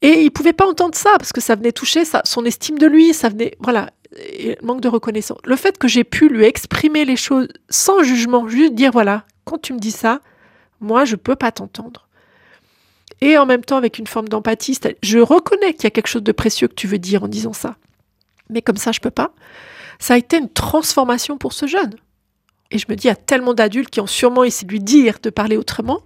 Et 0.00 0.22
il 0.22 0.30
pouvait 0.30 0.54
pas 0.54 0.66
entendre 0.66 0.94
ça 0.94 1.10
parce 1.18 1.32
que 1.32 1.40
ça 1.40 1.54
venait 1.54 1.70
toucher 1.70 2.02
son 2.24 2.44
estime 2.44 2.78
de 2.78 2.86
lui, 2.86 3.12
ça 3.12 3.28
venait, 3.28 3.56
voilà, 3.60 3.90
manque 4.62 4.80
de 4.80 4.88
reconnaissance. 4.88 5.38
Le 5.44 5.54
fait 5.54 5.78
que 5.78 5.86
j'ai 5.86 6.02
pu 6.02 6.28
lui 6.28 6.44
exprimer 6.44 7.04
les 7.04 7.16
choses 7.16 7.48
sans 7.68 8.02
jugement, 8.02 8.48
juste 8.48 8.74
dire 8.74 8.90
voilà, 8.90 9.24
quand 9.44 9.58
tu 9.58 9.74
me 9.74 9.78
dis 9.78 9.92
ça, 9.92 10.20
moi 10.80 11.04
je 11.04 11.16
peux 11.16 11.36
pas 11.36 11.52
t'entendre. 11.52 12.08
Et 13.20 13.38
en 13.38 13.46
même 13.46 13.64
temps 13.64 13.76
avec 13.76 13.98
une 13.98 14.06
forme 14.06 14.28
d'empathie, 14.28 14.78
je 15.02 15.18
reconnais 15.18 15.74
qu'il 15.74 15.84
y 15.84 15.86
a 15.86 15.90
quelque 15.90 16.08
chose 16.08 16.24
de 16.24 16.32
précieux 16.32 16.68
que 16.68 16.74
tu 16.74 16.88
veux 16.88 16.98
dire 16.98 17.22
en 17.22 17.28
disant 17.28 17.52
ça. 17.52 17.76
Mais 18.52 18.62
comme 18.62 18.76
ça 18.76 18.92
je 18.92 19.00
peux 19.00 19.10
pas. 19.10 19.32
Ça 19.98 20.14
a 20.14 20.16
été 20.16 20.36
une 20.36 20.50
transformation 20.50 21.38
pour 21.38 21.52
ce 21.52 21.66
jeune. 21.66 21.94
Et 22.70 22.78
je 22.78 22.86
me 22.88 22.96
dis, 22.96 23.04
il 23.04 23.08
y 23.08 23.12
a 23.12 23.16
tellement 23.16 23.54
d'adultes 23.54 23.90
qui 23.90 24.00
ont 24.00 24.06
sûrement 24.06 24.44
essayé 24.44 24.66
de 24.66 24.72
lui 24.72 24.80
dire 24.80 25.18
de 25.22 25.30
parler 25.30 25.56
autrement. 25.56 26.00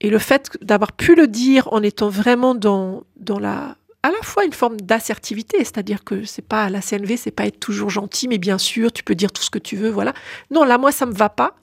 Et 0.00 0.10
le 0.10 0.18
fait 0.18 0.50
d'avoir 0.60 0.92
pu 0.92 1.14
le 1.14 1.26
dire 1.26 1.72
en 1.72 1.82
étant 1.82 2.08
vraiment 2.08 2.54
dans, 2.54 3.04
dans 3.16 3.38
la, 3.38 3.76
à 4.02 4.10
la 4.10 4.22
fois 4.22 4.44
une 4.44 4.52
forme 4.52 4.80
d'assertivité, 4.80 5.58
c'est-à-dire 5.58 6.04
que 6.04 6.24
c'est 6.24 6.46
pas 6.46 6.64
à 6.64 6.70
la 6.70 6.80
CNV, 6.80 7.16
c'est 7.16 7.30
pas 7.30 7.46
être 7.46 7.58
toujours 7.58 7.90
gentil, 7.90 8.28
mais 8.28 8.38
bien 8.38 8.58
sûr, 8.58 8.92
tu 8.92 9.02
peux 9.02 9.14
dire 9.14 9.32
tout 9.32 9.42
ce 9.42 9.50
que 9.50 9.58
tu 9.58 9.76
veux, 9.76 9.88
voilà. 9.88 10.12
Non, 10.50 10.64
là, 10.64 10.76
moi, 10.76 10.92
ça 10.92 11.06
me 11.06 11.12
va 11.12 11.28
pas. 11.28 11.56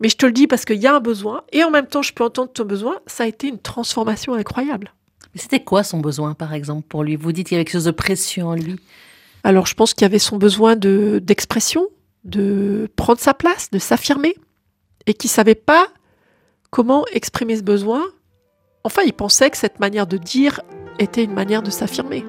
Mais 0.00 0.08
je 0.08 0.16
te 0.16 0.26
le 0.26 0.32
dis 0.32 0.46
parce 0.46 0.64
qu'il 0.64 0.76
y 0.76 0.86
a 0.86 0.94
un 0.94 1.00
besoin, 1.00 1.42
et 1.52 1.64
en 1.64 1.70
même 1.70 1.86
temps, 1.86 2.02
je 2.02 2.12
peux 2.12 2.24
entendre 2.24 2.52
ton 2.52 2.64
besoin. 2.64 2.98
Ça 3.06 3.24
a 3.24 3.26
été 3.26 3.48
une 3.48 3.58
transformation 3.58 4.34
incroyable. 4.34 4.92
C'était 5.34 5.62
quoi 5.62 5.84
son 5.84 6.00
besoin, 6.00 6.34
par 6.34 6.54
exemple, 6.54 6.86
pour 6.88 7.04
lui? 7.04 7.16
Vous 7.16 7.32
dites 7.32 7.48
qu'il 7.48 7.54
y 7.54 7.58
avait 7.58 7.64
quelque 7.64 7.74
chose 7.74 7.84
de 7.84 7.90
précieux 7.92 8.44
en 8.44 8.54
lui. 8.54 8.76
Alors, 9.44 9.66
je 9.66 9.74
pense 9.74 9.94
qu'il 9.94 10.04
y 10.04 10.06
avait 10.06 10.18
son 10.18 10.36
besoin 10.36 10.76
de 10.76 11.20
d'expression, 11.22 11.86
de 12.24 12.90
prendre 12.96 13.20
sa 13.20 13.32
place, 13.32 13.70
de 13.70 13.78
s'affirmer, 13.78 14.34
et 15.06 15.14
qui 15.14 15.28
savait 15.28 15.54
pas 15.54 15.88
comment 16.70 17.04
exprimer 17.12 17.56
ce 17.56 17.62
besoin. 17.62 18.02
Enfin, 18.84 19.02
il 19.04 19.12
pensait 19.12 19.50
que 19.50 19.56
cette 19.56 19.80
manière 19.80 20.06
de 20.06 20.16
dire 20.16 20.60
était 20.98 21.24
une 21.24 21.34
manière 21.34 21.62
de 21.62 21.70
s'affirmer. 21.70 22.24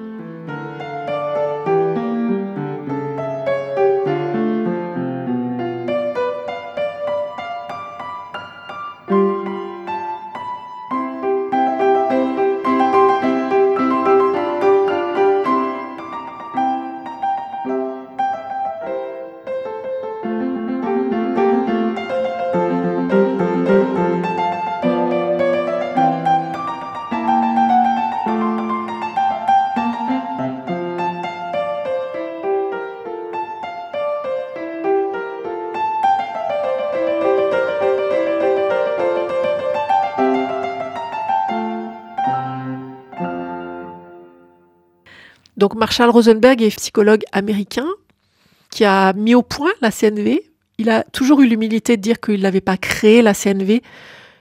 Donc 45.62 45.76
Marshall 45.76 46.10
Rosenberg 46.10 46.60
est 46.60 46.74
psychologue 46.76 47.22
américain 47.30 47.86
qui 48.68 48.84
a 48.84 49.12
mis 49.12 49.36
au 49.36 49.42
point 49.42 49.70
la 49.80 49.92
CNV. 49.92 50.42
Il 50.78 50.90
a 50.90 51.04
toujours 51.04 51.40
eu 51.40 51.46
l'humilité 51.46 51.96
de 51.96 52.02
dire 52.02 52.20
qu'il 52.20 52.40
n'avait 52.40 52.60
pas 52.60 52.76
créé 52.76 53.22
la 53.22 53.32
CNV, 53.32 53.80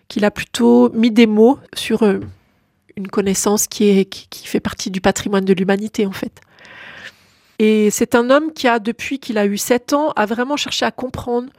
qu'il 0.07 0.25
a 0.25 0.31
plutôt 0.31 0.89
mis 0.93 1.11
des 1.11 1.27
mots 1.27 1.59
sur 1.75 2.01
euh, 2.01 2.17
une 2.95 3.07
connaissance 3.07 3.67
qui, 3.67 4.07
fait 4.31 4.59
partie 4.59 4.89
du 4.89 4.99
patrimoine 4.99 5.45
de 5.45 5.53
l'humanité 5.53 6.07
en 6.07 6.11
fait. 6.11 6.41
Et 7.59 7.91
c'est 7.91 8.15
un 8.15 8.31
homme 8.31 8.51
qui 8.51 8.67
a, 8.67 8.79
depuis 8.79 9.19
qu'il 9.19 9.37
a 9.37 9.45
eu 9.45 9.59
7 9.59 9.93
ans, 9.93 10.13
a 10.15 10.25
vraiment 10.25 10.57
cherché 10.57 10.85
à 10.85 10.91
comprendre 10.91 11.53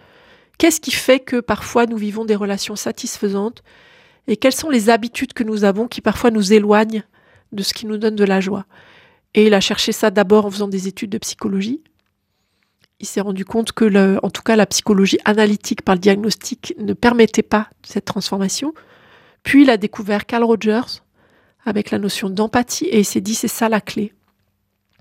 qu'est-ce 0.59 0.81
qui 0.81 0.91
fait 0.91 1.21
que 1.21 1.39
parfois 1.39 1.87
nous 1.87 1.99
vivons 1.99 2.25
des 2.25 2.35
relations 2.35 2.75
satisfaisantes 2.75 3.63
et 4.27 4.37
quelles 4.37 4.55
sont 4.55 4.71
les 4.71 4.91
habitudes 4.91 5.35
que 5.35 5.45
nous 5.45 5.63
avons 5.63 5.87
qui 5.87 6.01
parfois 6.01 6.33
nous 6.33 6.53
éloignent 6.53 7.05
de 7.53 7.63
ce 7.63 7.73
qui 7.73 7.87
nous 7.87 7.97
donne 7.97 8.17
de 8.17 8.25
la 8.25 8.41
joie. 8.41 8.67
Et 9.35 9.47
il 9.47 9.55
a 9.55 9.61
cherché 9.61 9.93
ça 9.93 10.11
d'abord 10.11 10.47
en 10.47 10.51
faisant 10.51 10.69
des 10.69 10.89
études 10.89 11.11
de 11.11 11.19
psychologie. 11.19 11.83
Il 13.01 13.07
s'est 13.07 13.21
rendu 13.21 13.45
compte 13.45 13.73
que, 13.73 14.19
en 14.23 14.31
tout 14.31 14.43
cas, 14.43 14.57
la 14.57 14.67
psychologie 14.67 15.19
analytique 15.25 15.83
par 15.83 15.95
le 15.95 16.01
diagnostic 16.01 16.75
ne 16.79 16.93
permettait 16.93 17.43
pas 17.43 17.69
cette 17.83 18.05
transformation. 18.05 18.75
Puis 19.43 19.63
il 19.63 19.71
a 19.71 19.77
découvert 19.77 20.27
Carl 20.27 20.45
Rogers 20.45 21.03
avec 21.65 21.91
la 21.91 21.99
notion 21.99 22.31
d'empathie 22.31 22.85
et 22.87 23.01
il 23.01 23.05
s'est 23.05 23.21
dit 23.21 23.35
c'est 23.35 23.49
ça 23.49 23.69
la 23.69 23.81
clé. 23.81 24.13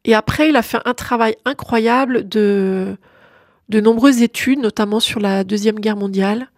Et 0.03 0.15
après, 0.15 0.49
il 0.49 0.55
a 0.55 0.63
fait 0.63 0.79
un 0.85 0.93
travail 0.95 1.35
incroyable 1.45 2.27
de, 2.27 2.97
de 3.69 3.79
nombreuses 3.79 4.21
études, 4.21 4.59
notamment 4.59 4.99
sur 4.99 5.19
la 5.19 5.43
Deuxième 5.43 5.79
Guerre 5.79 5.97
mondiale, 5.97 6.49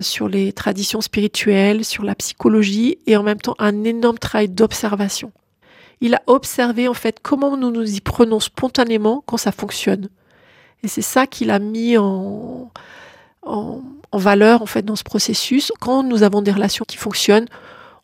sur 0.00 0.28
les 0.28 0.52
traditions 0.52 1.00
spirituelles, 1.00 1.84
sur 1.84 2.04
la 2.04 2.14
psychologie 2.14 2.98
et 3.06 3.16
en 3.16 3.22
même 3.22 3.40
temps 3.40 3.56
un 3.58 3.84
énorme 3.84 4.18
travail 4.18 4.48
d'observation. 4.48 5.32
Il 6.02 6.16
a 6.16 6.22
observé 6.26 6.88
en 6.88 6.94
fait 6.94 7.20
comment 7.22 7.56
nous 7.56 7.70
nous 7.70 7.94
y 7.94 8.00
prenons 8.00 8.40
spontanément 8.40 9.22
quand 9.24 9.36
ça 9.36 9.52
fonctionne. 9.52 10.08
Et 10.82 10.88
c'est 10.88 11.00
ça 11.00 11.28
qu'il 11.28 11.52
a 11.52 11.60
mis 11.60 11.96
en, 11.96 12.72
en, 13.42 13.80
valeur 14.12 14.62
en 14.62 14.66
fait 14.66 14.82
dans 14.82 14.96
ce 14.96 15.04
processus. 15.04 15.70
Quand 15.80 16.02
nous 16.02 16.24
avons 16.24 16.42
des 16.42 16.50
relations 16.50 16.84
qui 16.86 16.96
fonctionnent, 16.96 17.46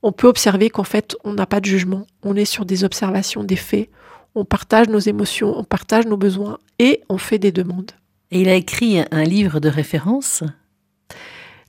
on 0.05 0.13
peut 0.13 0.29
observer 0.29 0.71
qu'en 0.71 0.85
fait 0.85 1.17
on 1.25 1.33
n'a 1.33 1.45
pas 1.45 1.59
de 1.59 1.65
jugement, 1.65 2.07
on 2.23 2.37
est 2.37 2.45
sur 2.45 2.65
des 2.65 2.85
observations, 2.85 3.43
des 3.43 3.57
faits, 3.57 3.91
on 4.37 4.45
partage 4.45 4.89
nos 4.89 5.01
émotions, 5.01 5.59
on 5.59 5.65
partage 5.65 6.07
nos 6.07 6.17
besoins 6.17 6.59
et 6.79 7.03
on 7.09 7.19
fait 7.19 7.41
des 7.41 7.51
demandes. 7.51 7.91
Et 8.31 8.43
il 8.43 8.49
a 8.49 8.55
écrit 8.55 9.03
un 9.11 9.25
livre 9.25 9.59
de 9.59 9.69
référence? 9.69 10.45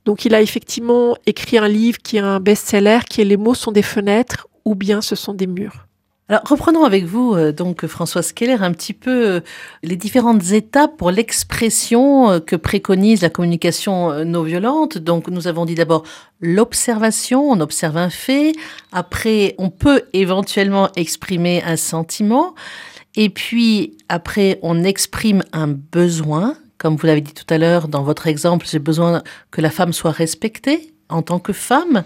Donc 0.04 0.24
il 0.24 0.34
a 0.36 0.42
effectivement 0.42 1.16
écrit 1.26 1.58
un 1.58 1.66
livre 1.66 1.98
qui 1.98 2.18
est 2.18 2.20
un 2.20 2.38
best-seller, 2.38 3.00
qui 3.08 3.20
est 3.20 3.24
Les 3.24 3.36
mots 3.36 3.54
sont 3.54 3.72
des 3.72 3.82
fenêtres 3.82 4.46
ou 4.64 4.76
bien 4.76 5.00
ce 5.00 5.16
sont 5.16 5.34
des 5.34 5.48
murs. 5.48 5.88
Alors 6.30 6.44
reprenons 6.48 6.84
avec 6.84 7.06
vous, 7.06 7.34
euh, 7.34 7.50
donc 7.50 7.84
Françoise 7.88 8.32
Keller, 8.32 8.58
un 8.60 8.70
petit 8.70 8.92
peu 8.92 9.26
euh, 9.26 9.40
les 9.82 9.96
différentes 9.96 10.52
étapes 10.52 10.96
pour 10.96 11.10
l'expression 11.10 12.30
euh, 12.30 12.38
que 12.38 12.54
préconise 12.54 13.22
la 13.22 13.30
communication 13.30 14.24
non 14.24 14.44
violente. 14.44 14.96
Donc 14.96 15.26
nous 15.26 15.48
avons 15.48 15.64
dit 15.64 15.74
d'abord 15.74 16.04
l'observation, 16.40 17.50
on 17.50 17.58
observe 17.58 17.96
un 17.96 18.10
fait, 18.10 18.52
après 18.92 19.56
on 19.58 19.70
peut 19.70 20.02
éventuellement 20.12 20.88
exprimer 20.94 21.64
un 21.64 21.74
sentiment, 21.74 22.54
et 23.16 23.28
puis 23.28 23.96
après 24.08 24.60
on 24.62 24.84
exprime 24.84 25.42
un 25.52 25.66
besoin 25.66 26.54
comme 26.78 26.96
vous 26.96 27.06
l'avez 27.06 27.20
dit 27.20 27.34
tout 27.34 27.52
à 27.52 27.58
l'heure, 27.58 27.88
dans 27.88 28.02
votre 28.02 28.26
exemple, 28.26 28.66
j'ai 28.70 28.78
besoin 28.78 29.22
que 29.50 29.60
la 29.60 29.68
femme 29.68 29.92
soit 29.92 30.12
respectée 30.12 30.94
en 31.10 31.20
tant 31.20 31.38
que 31.38 31.52
femme. 31.52 32.04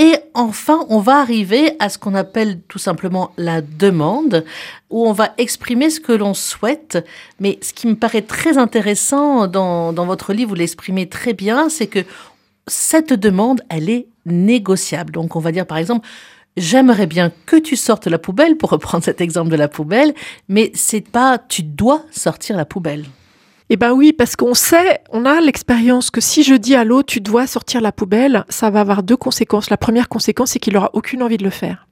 Et 0.00 0.16
enfin, 0.32 0.86
on 0.88 0.98
va 0.98 1.18
arriver 1.18 1.76
à 1.78 1.90
ce 1.90 1.98
qu'on 1.98 2.14
appelle 2.14 2.62
tout 2.68 2.78
simplement 2.78 3.32
la 3.36 3.60
demande, 3.60 4.46
où 4.88 5.06
on 5.06 5.12
va 5.12 5.34
exprimer 5.36 5.90
ce 5.90 6.00
que 6.00 6.12
l'on 6.12 6.32
souhaite. 6.32 7.06
Mais 7.38 7.58
ce 7.60 7.74
qui 7.74 7.86
me 7.86 7.96
paraît 7.96 8.22
très 8.22 8.56
intéressant 8.56 9.46
dans, 9.46 9.92
votre 9.92 10.32
livre, 10.32 10.48
vous 10.48 10.54
l'exprimez 10.54 11.06
très 11.06 11.34
bien, 11.34 11.68
c'est 11.68 11.86
que 11.86 11.98
cette 12.66 13.12
demande, 13.12 13.60
elle 13.68 13.90
est 13.90 14.06
négociable. 14.24 15.12
Donc 15.12 15.36
on 15.36 15.40
va 15.40 15.52
dire 15.52 15.66
par 15.66 15.76
exemple, 15.76 16.08
j'aimerais 16.56 17.06
bien 17.06 17.30
que 17.44 17.56
tu 17.56 17.76
sortes 17.76 18.06
la 18.06 18.18
poubelle, 18.18 18.56
pour 18.56 18.70
reprendre 18.70 19.04
cet 19.04 19.20
exemple 19.20 19.50
de 19.50 19.56
la 19.56 19.68
poubelle, 19.68 20.14
mais 20.48 20.72
c'est 20.74 21.06
pas 21.06 21.36
tu 21.36 21.62
dois 21.62 22.06
sortir 22.10 22.56
la 22.56 22.64
poubelle. 22.64 23.04
Eh 23.72 23.76
ben 23.76 23.92
oui, 23.92 24.12
parce 24.12 24.34
qu'on 24.34 24.52
sait, 24.52 25.00
on 25.10 25.24
a 25.24 25.40
l'expérience 25.40 26.10
que 26.10 26.20
si 26.20 26.42
je 26.42 26.56
dis 26.56 26.74
à 26.74 26.82
l'autre, 26.82 27.12
tu 27.12 27.20
dois 27.20 27.46
sortir 27.46 27.80
la 27.80 27.92
poubelle, 27.92 28.44
ça 28.48 28.68
va 28.68 28.80
avoir 28.80 29.04
deux 29.04 29.16
conséquences. 29.16 29.70
La 29.70 29.76
première 29.76 30.08
conséquence, 30.08 30.50
c'est 30.50 30.58
qu'il 30.58 30.72
n'aura 30.72 30.90
aucune 30.92 31.22
envie 31.22 31.36
de 31.36 31.44
le 31.44 31.50
faire. 31.50 31.86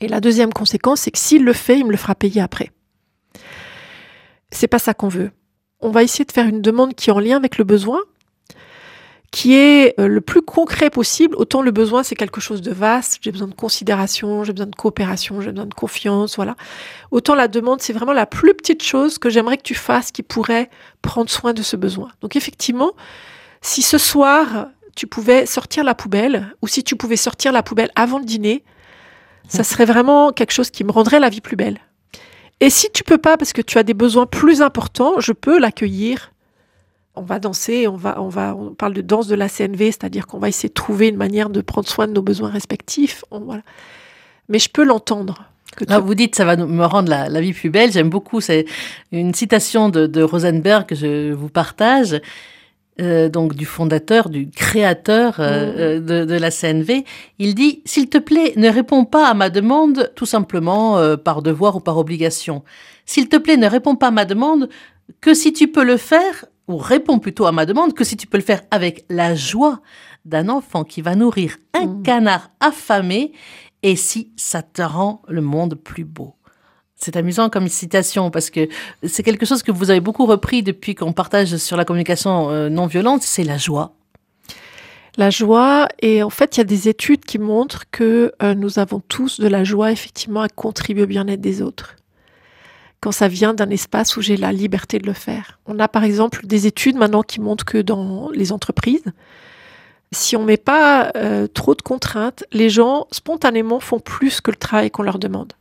Et 0.00 0.06
la 0.06 0.20
deuxième 0.20 0.52
conséquence, 0.52 1.00
c'est 1.00 1.10
que 1.10 1.18
s'il 1.18 1.42
le 1.42 1.52
fait, 1.52 1.80
il 1.80 1.86
me 1.86 1.90
le 1.90 1.96
fera 1.96 2.14
payer 2.14 2.40
après. 2.40 2.70
C'est 4.52 4.68
pas 4.68 4.78
ça 4.78 4.94
qu'on 4.94 5.08
veut. 5.08 5.32
On 5.80 5.90
va 5.90 6.04
essayer 6.04 6.24
de 6.24 6.30
faire 6.30 6.46
une 6.46 6.62
demande 6.62 6.94
qui 6.94 7.10
est 7.10 7.12
en 7.12 7.18
lien 7.18 7.36
avec 7.36 7.58
le 7.58 7.64
besoin, 7.64 7.98
qui 9.36 9.54
est 9.54 10.00
euh, 10.00 10.08
le 10.08 10.22
plus 10.22 10.40
concret 10.40 10.88
possible. 10.88 11.36
Autant 11.36 11.60
le 11.60 11.70
besoin, 11.70 12.02
c'est 12.02 12.14
quelque 12.14 12.40
chose 12.40 12.62
de 12.62 12.72
vaste. 12.72 13.18
J'ai 13.20 13.30
besoin 13.32 13.48
de 13.48 13.54
considération, 13.54 14.44
j'ai 14.44 14.54
besoin 14.54 14.66
de 14.66 14.74
coopération, 14.74 15.42
j'ai 15.42 15.50
besoin 15.50 15.66
de 15.66 15.74
confiance, 15.74 16.36
voilà. 16.36 16.56
Autant 17.10 17.34
la 17.34 17.46
demande, 17.46 17.82
c'est 17.82 17.92
vraiment 17.92 18.14
la 18.14 18.24
plus 18.24 18.54
petite 18.54 18.82
chose 18.82 19.18
que 19.18 19.28
j'aimerais 19.28 19.58
que 19.58 19.62
tu 19.62 19.74
fasses 19.74 20.10
qui 20.10 20.22
pourrait 20.22 20.70
prendre 21.02 21.28
soin 21.28 21.52
de 21.52 21.60
ce 21.60 21.76
besoin. 21.76 22.08
Donc 22.22 22.34
effectivement, 22.34 22.92
si 23.60 23.82
ce 23.82 23.98
soir, 23.98 24.68
tu 24.96 25.06
pouvais 25.06 25.44
sortir 25.44 25.84
la 25.84 25.94
poubelle, 25.94 26.56
ou 26.62 26.66
si 26.66 26.82
tu 26.82 26.96
pouvais 26.96 27.18
sortir 27.18 27.52
la 27.52 27.62
poubelle 27.62 27.90
avant 27.94 28.18
le 28.18 28.24
dîner, 28.24 28.64
ça 29.48 29.64
serait 29.64 29.84
vraiment 29.84 30.32
quelque 30.32 30.52
chose 30.52 30.70
qui 30.70 30.82
me 30.82 30.92
rendrait 30.92 31.20
la 31.20 31.28
vie 31.28 31.42
plus 31.42 31.56
belle. 31.56 31.78
Et 32.60 32.70
si 32.70 32.90
tu 32.90 33.04
peux 33.04 33.18
pas 33.18 33.36
parce 33.36 33.52
que 33.52 33.60
tu 33.60 33.76
as 33.76 33.82
des 33.82 33.92
besoins 33.92 34.24
plus 34.24 34.62
importants, 34.62 35.20
je 35.20 35.32
peux 35.32 35.58
l'accueillir 35.58 36.32
on 37.16 37.22
va 37.22 37.38
danser, 37.38 37.88
on 37.88 37.96
va, 37.96 38.20
on 38.20 38.28
va, 38.28 38.54
on 38.54 38.74
parle 38.74 38.92
de 38.92 39.00
danse 39.00 39.26
de 39.26 39.34
la 39.34 39.48
CNV, 39.48 39.86
c'est-à-dire 39.86 40.26
qu'on 40.26 40.38
va 40.38 40.48
essayer 40.48 40.68
de 40.68 40.74
trouver 40.74 41.08
une 41.08 41.16
manière 41.16 41.50
de 41.50 41.60
prendre 41.60 41.88
soin 41.88 42.06
de 42.06 42.12
nos 42.12 42.22
besoins 42.22 42.50
respectifs. 42.50 43.24
voilà. 43.30 43.62
Mais 44.48 44.58
je 44.58 44.68
peux 44.68 44.84
l'entendre. 44.84 45.44
Là, 45.88 45.98
vous 45.98 46.14
dites 46.14 46.34
ça 46.34 46.44
va 46.44 46.56
me 46.56 46.84
rendre 46.84 47.10
la, 47.10 47.40
vie 47.40 47.52
plus 47.52 47.70
belle. 47.70 47.92
J'aime 47.92 48.08
beaucoup. 48.08 48.40
C'est 48.40 48.64
une 49.12 49.34
citation 49.34 49.88
de, 49.88 50.22
Rosenberg 50.22 50.86
que 50.86 50.94
je 50.94 51.32
vous 51.32 51.48
partage. 51.48 52.20
Euh, 52.98 53.28
donc 53.28 53.54
du 53.54 53.66
fondateur, 53.66 54.30
du 54.30 54.48
créateur 54.48 55.36
euh, 55.38 56.00
mmh. 56.00 56.10
euh, 56.10 56.24
de, 56.24 56.34
la 56.34 56.50
CNV, 56.50 57.04
il 57.38 57.54
dit 57.54 57.82
S'il 57.84 58.08
te 58.08 58.16
plaît, 58.16 58.54
ne 58.56 58.70
réponds 58.70 59.04
pas 59.04 59.28
à 59.28 59.34
ma 59.34 59.50
demande 59.50 60.10
tout 60.14 60.24
simplement 60.24 61.16
par 61.18 61.42
devoir 61.42 61.76
ou 61.76 61.80
par 61.80 61.98
obligation. 61.98 62.64
S'il 63.04 63.28
te 63.28 63.36
plaît, 63.36 63.58
ne 63.58 63.66
réponds 63.66 63.96
pas 63.96 64.08
à 64.08 64.12
ma 64.12 64.24
demande 64.24 64.70
que 65.20 65.34
si 65.34 65.52
tu 65.52 65.68
peux 65.68 65.84
le 65.84 65.98
faire 65.98 66.46
ou 66.68 66.76
réponds 66.76 67.18
plutôt 67.18 67.46
à 67.46 67.52
ma 67.52 67.66
demande 67.66 67.94
que 67.94 68.04
si 68.04 68.16
tu 68.16 68.26
peux 68.26 68.38
le 68.38 68.42
faire 68.42 68.62
avec 68.70 69.04
la 69.08 69.34
joie 69.34 69.80
d'un 70.24 70.48
enfant 70.48 70.84
qui 70.84 71.02
va 71.02 71.14
nourrir 71.14 71.56
un 71.74 71.86
mmh. 71.86 72.02
canard 72.02 72.50
affamé 72.60 73.32
et 73.82 73.96
si 73.96 74.32
ça 74.36 74.62
te 74.62 74.82
rend 74.82 75.22
le 75.28 75.40
monde 75.40 75.74
plus 75.74 76.04
beau. 76.04 76.34
C'est 76.96 77.16
amusant 77.16 77.50
comme 77.50 77.68
citation 77.68 78.30
parce 78.30 78.50
que 78.50 78.68
c'est 79.02 79.22
quelque 79.22 79.46
chose 79.46 79.62
que 79.62 79.70
vous 79.70 79.90
avez 79.90 80.00
beaucoup 80.00 80.26
repris 80.26 80.62
depuis 80.62 80.94
qu'on 80.94 81.12
partage 81.12 81.56
sur 81.56 81.76
la 81.76 81.84
communication 81.84 82.50
euh, 82.50 82.68
non 82.68 82.86
violente, 82.86 83.22
c'est 83.22 83.44
la 83.44 83.58
joie. 83.58 83.92
La 85.18 85.30
joie, 85.30 85.88
et 86.00 86.22
en 86.22 86.30
fait, 86.30 86.56
il 86.56 86.60
y 86.60 86.62
a 86.62 86.64
des 86.64 86.88
études 86.88 87.24
qui 87.24 87.38
montrent 87.38 87.84
que 87.90 88.32
euh, 88.42 88.54
nous 88.54 88.78
avons 88.78 89.00
tous 89.00 89.40
de 89.40 89.48
la 89.48 89.64
joie 89.64 89.92
effectivement 89.92 90.42
à 90.42 90.48
contribuer 90.48 91.04
au 91.04 91.06
bien-être 91.06 91.40
des 91.40 91.62
autres 91.62 91.96
quand 93.00 93.12
ça 93.12 93.28
vient 93.28 93.54
d'un 93.54 93.70
espace 93.70 94.16
où 94.16 94.22
j'ai 94.22 94.36
la 94.36 94.52
liberté 94.52 94.98
de 94.98 95.06
le 95.06 95.12
faire. 95.12 95.58
On 95.66 95.78
a 95.78 95.88
par 95.88 96.04
exemple 96.04 96.46
des 96.46 96.66
études 96.66 96.96
maintenant 96.96 97.22
qui 97.22 97.40
montrent 97.40 97.64
que 97.64 97.78
dans 97.78 98.30
les 98.30 98.52
entreprises, 98.52 99.04
si 100.12 100.36
on 100.36 100.42
ne 100.42 100.46
met 100.46 100.56
pas 100.56 101.10
euh, 101.16 101.46
trop 101.46 101.74
de 101.74 101.82
contraintes, 101.82 102.44
les 102.52 102.70
gens 102.70 103.06
spontanément 103.10 103.80
font 103.80 104.00
plus 104.00 104.40
que 104.40 104.50
le 104.50 104.56
travail 104.56 104.90
qu'on 104.90 105.02
leur 105.02 105.18
demande. 105.18 105.52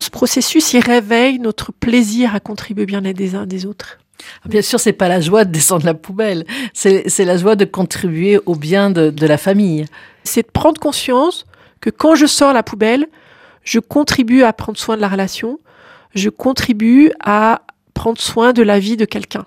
Ce 0.00 0.10
processus, 0.10 0.72
il 0.74 0.80
réveille 0.80 1.38
notre 1.38 1.72
plaisir 1.72 2.34
à 2.34 2.40
contribuer 2.40 2.86
bien 2.86 3.04
être 3.04 3.16
des 3.16 3.34
uns 3.34 3.46
des 3.46 3.64
autres. 3.66 3.98
Ah, 4.44 4.48
bien 4.48 4.62
sûr, 4.62 4.78
c'est 4.78 4.92
pas 4.92 5.08
la 5.08 5.20
joie 5.20 5.44
de 5.44 5.52
descendre 5.52 5.84
la 5.84 5.94
poubelle, 5.94 6.44
c'est 6.72 7.24
la 7.24 7.36
joie 7.36 7.56
de 7.56 7.64
contribuer 7.64 8.38
au 8.46 8.54
bien 8.54 8.90
de, 8.90 9.10
de 9.10 9.26
la 9.26 9.38
famille. 9.38 9.86
C'est 10.22 10.42
de 10.42 10.50
prendre 10.52 10.80
conscience 10.80 11.46
que 11.80 11.90
quand 11.90 12.14
je 12.14 12.26
sors 12.26 12.52
la 12.52 12.62
poubelle, 12.62 13.06
je 13.62 13.78
contribue 13.78 14.42
à 14.42 14.52
prendre 14.52 14.78
soin 14.78 14.96
de 14.96 15.00
la 15.00 15.08
relation, 15.08 15.58
je 16.14 16.30
contribue 16.30 17.10
à 17.22 17.62
prendre 17.92 18.20
soin 18.20 18.52
de 18.52 18.62
la 18.62 18.78
vie 18.78 18.96
de 18.96 19.04
quelqu'un. 19.04 19.46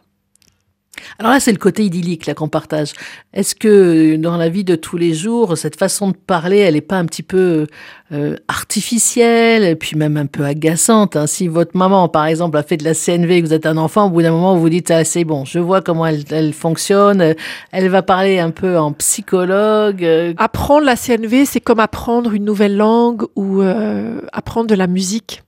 Alors 1.20 1.32
là, 1.32 1.40
c'est 1.40 1.52
le 1.52 1.58
côté 1.58 1.84
idyllique 1.84 2.26
là 2.26 2.34
qu'on 2.34 2.48
partage. 2.50 2.94
Est-ce 3.34 3.56
que 3.56 4.16
dans 4.16 4.38
la 4.38 4.50
vie 4.50 4.64
de 4.64 4.76
tous 4.76 4.98
les 4.98 5.14
jours, 5.14 5.58
cette 5.58 5.78
façon 5.78 6.10
de 6.10 6.16
parler, 6.16 6.58
elle 6.58 6.74
n'est 6.76 6.82
pas 6.82 6.98
un 6.98 7.06
petit 7.06 7.24
peu 7.24 7.68
euh, 8.12 8.36
artificielle 8.48 9.64
et 9.64 9.76
puis 9.76 9.96
même 9.96 10.18
un 10.18 10.26
peu 10.26 10.44
agaçante 10.44 11.16
hein? 11.16 11.28
Si 11.28 11.48
votre 11.48 11.76
maman, 11.76 12.08
par 12.10 12.26
exemple, 12.26 12.58
a 12.58 12.64
fait 12.64 12.78
de 12.78 12.84
la 12.84 12.94
CNV 12.94 13.36
et 13.36 13.42
que 13.42 13.48
vous 13.48 13.54
êtes 13.54 13.66
un 13.66 13.78
enfant, 13.78 14.08
au 14.08 14.10
bout 14.10 14.22
d'un 14.22 14.32
moment, 14.32 14.56
vous 14.56 14.62
vous 14.62 14.70
dites 14.70 14.92
ah, 14.92 15.04
c'est 15.04 15.24
bon, 15.24 15.46
je 15.46 15.60
vois 15.60 15.82
comment 15.82 16.06
elle, 16.06 16.24
elle, 16.32 16.54
fonctionne. 16.54 17.36
Elle 17.72 17.90
va 17.90 18.02
parler 18.02 18.40
un 18.40 18.52
peu 18.52 18.78
en 18.78 18.92
psychologue. 18.94 20.04
Euh. 20.04 20.34
Apprendre 20.38 20.86
la 20.86 20.96
CNV, 20.96 21.46
c'est 21.46 21.62
comme 21.62 21.80
apprendre 21.80 22.34
une 22.34 22.46
nouvelle 22.46 22.76
langue 22.76 23.24
ou 23.36 23.62
euh, 23.62 24.22
apprendre 24.34 24.68
de 24.68 24.76
la 24.76 24.88
musique 24.88 25.44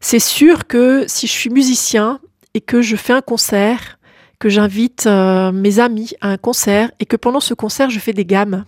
C'est 0.00 0.18
sûr 0.18 0.66
que 0.66 1.04
si 1.06 1.26
je 1.26 1.32
suis 1.32 1.50
musicien 1.50 2.20
et 2.54 2.60
que 2.60 2.80
je 2.82 2.96
fais 2.96 3.12
un 3.12 3.20
concert, 3.20 3.98
que 4.38 4.48
j'invite 4.48 5.06
euh, 5.06 5.52
mes 5.52 5.78
amis 5.78 6.14
à 6.22 6.28
un 6.28 6.36
concert 6.38 6.90
et 6.98 7.06
que 7.06 7.16
pendant 7.16 7.40
ce 7.40 7.52
concert, 7.52 7.90
je 7.90 8.00
fais 8.00 8.14
des 8.14 8.24
gammes, 8.24 8.64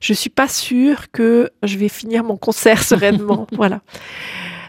je 0.00 0.12
suis 0.12 0.30
pas 0.30 0.48
sûre 0.48 1.10
que 1.10 1.50
je 1.62 1.78
vais 1.78 1.88
finir 1.88 2.22
mon 2.22 2.36
concert 2.36 2.82
sereinement. 2.84 3.46
voilà. 3.52 3.80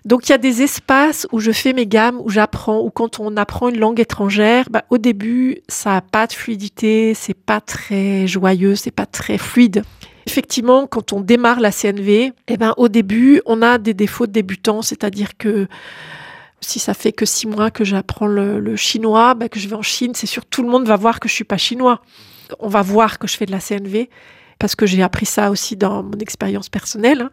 Donc 0.06 0.30
il 0.30 0.32
y 0.32 0.36
a 0.36 0.38
des 0.38 0.62
espaces 0.62 1.28
où 1.32 1.40
je 1.40 1.52
fais 1.52 1.74
mes 1.74 1.88
gammes, 1.88 2.22
où 2.24 2.30
j'apprends, 2.30 2.80
ou 2.80 2.92
quand 2.92 3.20
on 3.20 3.36
apprend 3.36 3.70
une 3.70 3.80
langue 3.80 4.00
étrangère, 4.00 4.70
bah, 4.70 4.86
au 4.92 4.98
début 4.98 5.62
ça 5.68 5.98
a 5.98 6.02
pas 6.02 6.28
de 6.28 6.34
fluidité, 6.34 7.14
c'est 7.16 7.34
pas 7.34 7.60
très 7.60 8.28
joyeux, 8.28 8.76
c'est 8.76 8.92
pas 8.92 9.08
très 9.08 9.38
fluide. 9.38 9.84
Effectivement, 10.28 10.88
quand 10.88 11.14
on 11.14 11.22
démarre 11.22 11.60
la 11.60 11.72
CNV, 11.72 12.34
eh 12.48 12.58
ben, 12.58 12.74
au 12.78 12.88
début, 12.88 13.42
on 13.46 13.62
a 13.62 13.78
des 13.78 13.94
défauts 13.94 14.26
de 14.26 14.32
débutant, 14.32 14.82
c'est-à-dire 14.82 15.38
que 15.38 15.68
si 16.62 16.80
ça 16.80 16.94
fait 16.94 17.12
que 17.12 17.26
six 17.26 17.48
mois 17.48 17.70
que 17.70 17.84
j'apprends 17.84 18.28
le, 18.28 18.76
chinois, 18.76 19.36
bah, 19.36 19.50
que 19.50 19.60
je 19.60 19.68
vais 19.68 19.76
en 19.76 19.82
Chine, 19.82 20.14
c'est 20.16 20.26
sûr 20.26 20.46
tout 20.46 20.64
le 20.64 20.70
monde 20.70 20.88
va 20.88 20.96
voir 20.96 21.20
que 21.20 21.30
je 21.30 21.34
suis 21.34 21.44
pas 21.44 21.58
chinois. 21.58 22.02
On 22.60 22.70
va 22.70 22.82
voir 22.82 23.20
que 23.20 23.28
je 23.28 23.38
fais 23.38 23.46
de 23.46 23.52
la 23.52 23.60
CNV 23.60 24.10
parce 24.58 24.76
que 24.76 24.86
j'ai 24.86 25.04
appris 25.04 25.26
ça 25.26 25.52
aussi 25.52 25.76
dans 25.76 26.02
mon 26.02 26.18
expérience 26.20 26.70
personnelle. 26.70 27.22
Hein. 27.22 27.30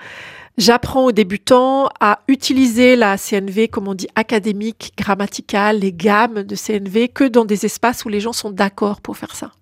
J'apprends 0.58 1.04
aux 1.04 1.12
débutants 1.12 1.88
à 2.00 2.20
utiliser 2.28 2.94
la 2.96 3.16
CNV, 3.16 3.68
comme 3.68 3.88
on 3.88 3.94
dit, 3.94 4.08
académique, 4.16 4.92
grammaticale, 4.98 5.78
les 5.78 5.92
gammes 5.92 6.42
de 6.42 6.56
CNV, 6.56 7.08
que 7.08 7.24
dans 7.24 7.46
des 7.46 7.64
espaces 7.64 8.04
où 8.04 8.10
les 8.10 8.20
gens 8.20 8.34
sont 8.34 8.50
d'accord 8.50 9.00
pour 9.00 9.16
faire 9.16 9.34
ça. 9.34 9.52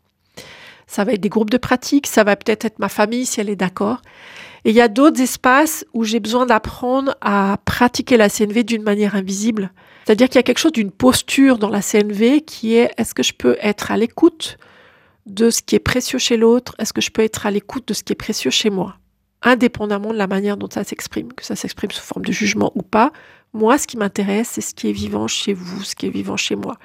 Ça 0.90 1.04
va 1.04 1.12
être 1.12 1.20
des 1.20 1.28
groupes 1.28 1.50
de 1.50 1.56
pratique, 1.56 2.08
ça 2.08 2.24
va 2.24 2.34
peut-être 2.34 2.64
être 2.64 2.80
ma 2.80 2.88
famille 2.88 3.24
si 3.24 3.40
elle 3.40 3.48
est 3.48 3.54
d'accord. 3.54 4.02
Et 4.64 4.70
il 4.70 4.76
y 4.76 4.80
a 4.80 4.88
d'autres 4.88 5.20
espaces 5.20 5.86
où 5.94 6.02
j'ai 6.02 6.18
besoin 6.18 6.46
d'apprendre 6.46 7.14
à 7.20 7.58
pratiquer 7.64 8.16
la 8.16 8.28
CNV 8.28 8.64
d'une 8.64 8.82
manière 8.82 9.14
invisible. 9.14 9.70
C'est-à-dire 10.04 10.28
qu'il 10.28 10.34
y 10.34 10.40
a 10.40 10.42
quelque 10.42 10.58
chose 10.58 10.72
d'une 10.72 10.90
posture 10.90 11.58
dans 11.58 11.68
la 11.68 11.80
CNV 11.80 12.40
qui 12.40 12.74
est 12.74 12.90
est-ce 12.98 13.14
que 13.14 13.22
je 13.22 13.32
peux 13.34 13.56
être 13.60 13.92
à 13.92 13.96
l'écoute 13.96 14.58
de 15.26 15.50
ce 15.50 15.62
qui 15.62 15.76
est 15.76 15.78
précieux 15.78 16.18
chez 16.18 16.36
l'autre? 16.36 16.74
Est-ce 16.80 16.92
que 16.92 17.00
je 17.00 17.12
peux 17.12 17.22
être 17.22 17.46
à 17.46 17.52
l'écoute 17.52 17.86
de 17.86 17.94
ce 17.94 18.02
qui 18.02 18.12
est 18.12 18.16
précieux 18.16 18.50
chez 18.50 18.68
moi? 18.68 18.96
Indépendamment 19.42 20.12
de 20.12 20.18
la 20.18 20.26
manière 20.26 20.56
dont 20.56 20.68
ça 20.68 20.82
s'exprime, 20.82 21.32
que 21.32 21.44
ça 21.44 21.54
s'exprime 21.54 21.92
sous 21.92 22.02
forme 22.02 22.24
de 22.24 22.32
jugement 22.32 22.72
ou 22.74 22.82
pas, 22.82 23.12
moi, 23.52 23.78
ce 23.78 23.86
qui 23.86 23.96
m'intéresse, 23.96 24.50
c'est 24.52 24.60
ce 24.60 24.74
qui 24.74 24.88
est 24.88 24.92
vivant 24.92 25.26
chez 25.26 25.54
vous, 25.54 25.82
ce 25.82 25.96
qui 25.96 26.06
est 26.06 26.10
vivant 26.10 26.36
chez 26.36 26.56
moi. 26.56 26.76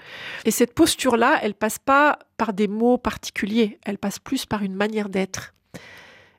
Et 0.45 0.51
cette 0.51 0.73
posture-là, 0.73 1.39
elle 1.43 1.53
passe 1.53 1.77
pas 1.77 2.19
par 2.37 2.53
des 2.53 2.67
mots 2.67 2.97
particuliers, 2.97 3.79
elle 3.85 3.97
passe 3.97 4.19
plus 4.19 4.45
par 4.45 4.63
une 4.63 4.73
manière 4.73 5.09
d'être. 5.09 5.53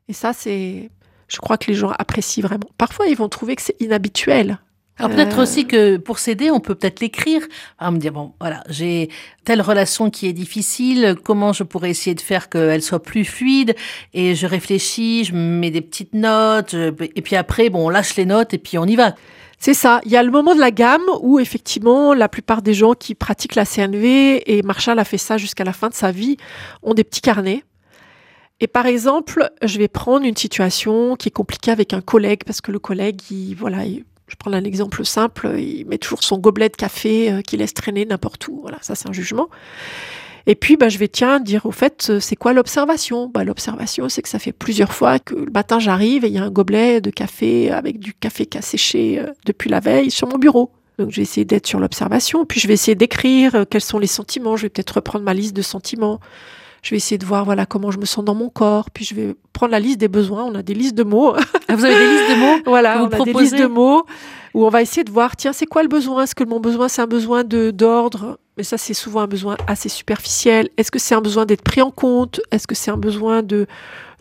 Et 0.09 0.13
ça, 0.13 0.33
c'est, 0.33 0.91
je 1.29 1.37
crois 1.39 1.59
que 1.59 1.71
les 1.71 1.77
gens 1.77 1.93
apprécient 1.99 2.43
vraiment. 2.43 2.69
Parfois, 2.77 3.07
ils 3.07 3.17
vont 3.17 3.29
trouver 3.29 3.57
que 3.57 3.63
c'est 3.63 3.81
inhabituel. 3.81 4.59
Alors 4.99 5.11
peut-être 5.11 5.39
euh. 5.39 5.43
aussi 5.43 5.67
que 5.67 5.99
pour 5.99 6.19
s'aider, 6.19 6.51
on 6.51 6.59
peut 6.59 6.75
peut-être 6.75 7.01
l'écrire. 7.01 7.43
À 7.79 7.91
me 7.91 7.99
dire 7.99 8.13
bon, 8.13 8.33
voilà, 8.41 8.63
j'ai 8.71 9.11
telle 9.45 9.61
relation 9.61 10.09
qui 10.09 10.27
est 10.27 10.33
difficile. 10.33 11.17
Comment 11.23 11.53
je 11.53 11.65
pourrais 11.65 11.91
essayer 11.91 12.15
de 12.15 12.21
faire 12.21 12.49
qu'elle 12.49 12.83
soit 12.83 13.03
plus 13.03 13.25
fluide? 13.25 13.75
Et 14.15 14.35
je 14.35 14.47
réfléchis, 14.47 15.25
je 15.25 15.35
mets 15.35 15.71
des 15.71 15.83
petites 15.83 16.15
notes, 16.15 16.75
et 16.75 17.23
puis 17.23 17.37
après, 17.37 17.69
bon, 17.69 17.87
on 17.87 17.89
lâche 17.91 18.17
les 18.17 18.25
notes 18.25 18.55
et 18.55 18.59
puis 18.59 18.79
on 18.79 18.87
y 18.87 18.97
va. 18.97 19.15
C'est 19.59 19.75
ça. 19.75 20.01
Il 20.05 20.13
y 20.13 20.17
a 20.17 20.23
le 20.23 20.31
moment 20.31 20.55
de 20.55 20.61
la 20.61 20.71
gamme 20.71 21.07
où 21.21 21.39
effectivement 21.39 22.15
la 22.15 22.29
plupart 22.29 22.63
des 22.63 22.75
gens 22.75 22.95
qui 22.95 23.15
pratiquent 23.15 23.55
la 23.55 23.65
CNV 23.65 24.43
et 24.47 24.63
Marshall 24.63 24.99
a 24.99 25.05
fait 25.05 25.19
ça 25.19 25.39
jusqu'à 25.39 25.65
la 25.65 25.73
fin 25.73 25.89
de 25.89 25.95
sa 25.95 26.13
vie 26.13 26.37
ont 26.83 26.95
des 26.95 27.05
petits 27.05 27.23
carnets. 27.23 27.65
Et 28.61 28.67
par 28.67 28.87
exemple, 28.87 29.51
je 29.63 29.79
vais 29.79 29.89
prendre 29.89 30.25
une 30.25 30.37
situation 30.37 31.17
qui 31.17 31.29
est 31.29 31.33
compliquée 31.33 31.71
avec 31.71 31.93
un 31.93 32.01
collègue 32.01 32.43
parce 32.45 32.61
que 32.61 32.73
le 32.73 32.79
collègue, 32.79 33.21
il, 33.31 33.55
voilà, 33.55 33.85
je 33.85 34.35
prends 34.39 34.53
un 34.53 34.65
exemple 34.65 35.05
simple, 35.05 35.59
il 35.59 35.85
met 35.87 35.99
toujours 35.99 36.23
son 36.23 36.39
gobelet 36.39 36.71
de 36.71 36.77
café 36.77 37.31
euh, 37.31 37.43
qu'il 37.43 37.59
laisse 37.59 37.75
traîner 37.75 38.07
n'importe 38.07 38.49
où. 38.49 38.61
Voilà, 38.63 38.79
ça 38.81 38.95
c'est 38.95 39.09
un 39.09 39.13
jugement. 39.13 39.49
Et 40.49 40.55
puis, 40.55 40.77
bah, 40.77 40.89
je 40.89 40.99
vais 40.99 41.09
tiens 41.09 41.41
dire 41.41 41.67
au 41.67 41.73
fait, 41.73 42.07
euh, 42.09 42.21
c'est 42.21 42.37
quoi 42.37 42.53
l'observation? 42.53 43.29
Bah, 43.29 43.43
L'observation, 43.43 44.09
c'est 44.09 44.23
que 44.23 44.29
ça 44.29 44.39
fait 44.39 44.53
plusieurs 44.53 44.93
fois 44.93 45.19
que 45.19 45.35
le 45.35 45.51
matin 45.53 45.81
j'arrive 45.81 46.25
et 46.25 46.29
il 46.29 46.35
y 46.35 46.39
a 46.39 46.45
un 46.45 46.51
gobelet 46.51 47.01
de 47.01 47.11
café 47.11 47.71
avec 47.71 47.99
du 47.99 48.15
café 48.15 48.47
qui 48.47 48.57
a 48.57 48.63
séché 48.63 49.19
euh, 49.19 49.33
depuis 49.45 49.69
la 49.69 49.81
veille 49.81 50.11
sur 50.11 50.29
mon 50.29 50.39
bureau. 50.39 50.71
Donc 50.99 51.11
je 51.11 51.17
vais 51.17 51.23
essayer 51.23 51.45
d'être 51.45 51.67
sur 51.67 51.79
l'observation, 51.79 52.47
puis 52.47 52.59
je 52.59 52.69
vais 52.69 52.75
essayer 52.75 52.95
d'écrire 52.95 53.67
quels 53.69 53.83
sont 53.83 53.99
les 53.99 54.07
sentiments. 54.07 54.57
Je 54.57 54.63
vais 54.63 54.69
peut-être 54.71 54.93
reprendre 54.93 55.25
ma 55.25 55.35
liste 55.35 55.55
de 55.55 55.61
sentiments. 55.61 56.21
Je 56.83 56.91
vais 56.91 56.97
essayer 56.97 57.19
de 57.19 57.27
voir 57.27 57.45
voilà 57.45 57.67
comment 57.67 57.91
je 57.91 57.99
me 57.99 58.07
sens 58.07 58.25
dans 58.25 58.35
mon 58.35 58.49
corps. 58.49 58.91
Puis 58.91 59.05
je 59.05 59.15
vais 59.15 59.35
prendre 59.53 59.73
la 59.73 59.81
liste 59.81 59.99
des 59.99 60.09
besoins. 60.09 60.45
On 60.45 60.55
a 60.55 60.63
des 60.63 60.73
listes 60.73 60.95
de 60.95 61.03
mots. 61.03 61.35
Ah, 61.69 61.75
vous 61.77 61.85
avez 61.85 61.95
des 61.95 62.09
listes 62.09 62.31
de 62.31 62.41
mots 62.41 62.63
Voilà, 62.67 63.03
on 63.03 63.09
a 63.09 63.25
des 63.25 63.33
listes 63.33 63.59
de 63.59 63.67
mots 63.67 64.07
où 64.55 64.65
on 64.65 64.69
va 64.71 64.81
essayer 64.81 65.05
de 65.05 65.11
voir 65.11 65.37
tiens 65.37 65.53
c'est 65.53 65.67
quoi 65.67 65.83
le 65.83 65.89
besoin? 65.89 66.23
Est-ce 66.23 66.35
que 66.35 66.45
mon 66.45 66.61
besoin 66.61 66.89
c'est 66.89 67.03
un 67.03 67.07
besoin 67.07 67.43
de 67.45 67.73
d'ordre? 67.73 68.39
Mais 68.57 68.63
ça 68.63 68.79
c'est 68.79 68.95
souvent 68.95 69.21
un 69.21 69.27
besoin 69.27 69.57
assez 69.67 69.89
superficiel. 69.89 70.69
Est-ce 70.77 70.91
que 70.91 70.99
c'est 70.99 71.15
un 71.15 71.21
besoin 71.21 71.47
d'être 71.47 71.63
pris 71.63 71.83
en 71.83 71.91
compte? 71.91 72.41
Est-ce 72.51 72.67
que 72.67 72.75
c'est 72.75 72.91
un 72.91 72.97
besoin 72.97 73.43
de 73.43 73.67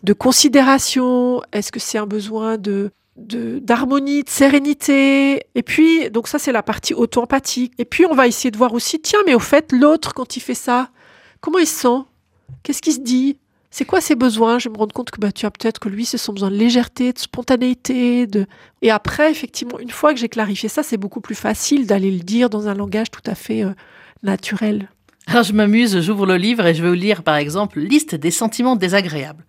de 0.02 0.12
considération? 0.12 1.42
Est-ce 1.52 1.72
que 1.72 1.80
c'est 1.80 1.98
un 1.98 2.06
besoin 2.06 2.58
de 2.58 2.90
d'harmonie, 3.16 4.22
de, 4.24 4.28
sérénité? 4.28 5.46
Et 5.54 5.62
puis, 5.62 6.10
donc 6.10 6.28
ça, 6.28 6.38
c'est 6.38 6.52
la 6.52 6.62
partie 6.62 6.94
auto-empathique. 6.94 7.72
Et 7.78 7.86
puis, 7.86 8.04
on 8.04 8.14
va 8.14 8.26
essayer 8.26 8.50
de 8.50 8.58
voir 8.58 8.74
aussi, 8.74 9.00
tiens, 9.00 9.20
mais 9.26 9.34
au 9.34 9.38
fait, 9.38 9.72
l'autre, 9.72 10.12
quand 10.12 10.36
il 10.36 10.40
fait 10.40 10.54
ça, 10.54 10.90
comment 11.40 11.58
il 11.58 11.66
se 11.66 11.80
sent? 11.80 12.04
Qu'est-ce 12.62 12.82
qui 12.82 12.92
se 12.92 13.00
dit? 13.00 13.38
C'est 13.70 13.84
quoi 13.84 14.00
ses 14.00 14.14
besoins? 14.14 14.58
Je 14.58 14.68
me 14.68 14.76
rends 14.76 14.86
compte 14.86 15.10
que 15.10 15.20
bah, 15.20 15.32
tu 15.32 15.44
as 15.44 15.50
peut-être 15.50 15.78
que 15.78 15.88
lui, 15.88 16.04
c'est 16.04 16.18
son 16.18 16.32
besoin 16.32 16.50
de 16.50 16.56
légèreté, 16.56 17.12
de 17.12 17.18
spontanéité. 17.18 18.26
De... 18.26 18.46
Et 18.82 18.90
après, 18.90 19.30
effectivement, 19.30 19.78
une 19.78 19.90
fois 19.90 20.14
que 20.14 20.20
j'ai 20.20 20.28
clarifié 20.28 20.68
ça, 20.68 20.82
c'est 20.82 20.96
beaucoup 20.96 21.20
plus 21.20 21.34
facile 21.34 21.86
d'aller 21.86 22.10
le 22.10 22.20
dire 22.20 22.48
dans 22.48 22.68
un 22.68 22.74
langage 22.74 23.10
tout 23.10 23.22
à 23.26 23.34
fait 23.34 23.64
euh, 23.64 23.72
naturel. 24.22 24.88
Alors 25.26 25.42
je 25.42 25.52
m'amuse, 25.52 26.00
j'ouvre 26.00 26.26
le 26.26 26.36
livre 26.36 26.66
et 26.66 26.74
je 26.74 26.82
vais 26.82 26.88
vous 26.88 26.94
lire 26.94 27.22
par 27.22 27.36
exemple 27.36 27.80
liste 27.80 28.14
des 28.14 28.30
sentiments 28.30 28.76
désagréables. 28.76 29.44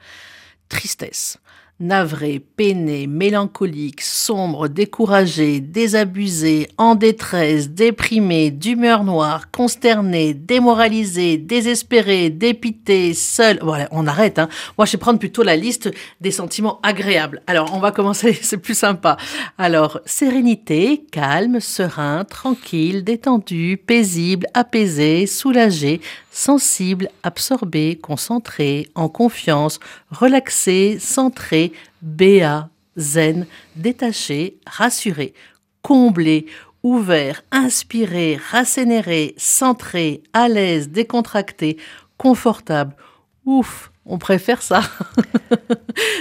Tristesse, 0.70 1.38
navré, 1.80 2.40
peiné, 2.40 3.06
mélancolique, 3.06 4.02
sombre, 4.02 4.68
découragé, 4.68 5.60
désabusé, 5.60 6.70
en 6.78 6.96
détresse, 6.96 7.70
déprimé, 7.70 8.50
d'humeur 8.50 9.04
noire, 9.04 9.52
consterné, 9.52 10.34
démoralisé, 10.34 11.38
désespéré, 11.38 12.32
dépité, 12.32 13.14
seul. 13.14 13.60
Voilà, 13.62 13.88
on 13.92 14.08
arrête. 14.08 14.40
Hein. 14.40 14.50
Moi, 14.78 14.86
je 14.86 14.94
vais 14.94 14.98
prendre 14.98 15.20
plutôt 15.20 15.44
la 15.44 15.56
liste 15.56 15.92
des 16.20 16.32
sentiments 16.32 16.80
agréables. 16.82 17.42
Alors, 17.46 17.74
on 17.74 17.80
va 17.80 17.92
commencer, 17.92 18.34
c'est 18.42 18.58
plus 18.58 18.78
sympa. 18.78 19.18
Alors, 19.60 20.00
sérénité, 20.06 21.06
calme, 21.12 21.60
serein, 21.60 22.24
tranquille, 22.24 23.04
détendu, 23.04 23.78
paisible, 23.78 24.48
apaisé, 24.56 25.28
soulagé, 25.28 26.02
sensible, 26.38 27.10
absorbé, 27.24 27.98
concentré, 27.98 28.90
en 28.94 29.10
confiance, 29.10 29.80
relaxé, 30.12 31.00
centré, 31.00 31.74
béat, 32.04 32.70
zen, 32.96 33.48
détaché, 33.76 34.60
rassuré, 34.68 35.34
comblé, 35.82 36.46
ouvert, 36.84 37.42
inspiré, 37.52 38.40
rassénéré, 38.52 39.34
centré, 39.38 40.22
à 40.32 40.48
l'aise, 40.48 40.90
décontracté, 40.90 41.78
confortable. 42.18 42.96
Ouf, 43.44 43.92
on 44.08 44.18
préfère 44.18 44.62
ça. 44.62 44.82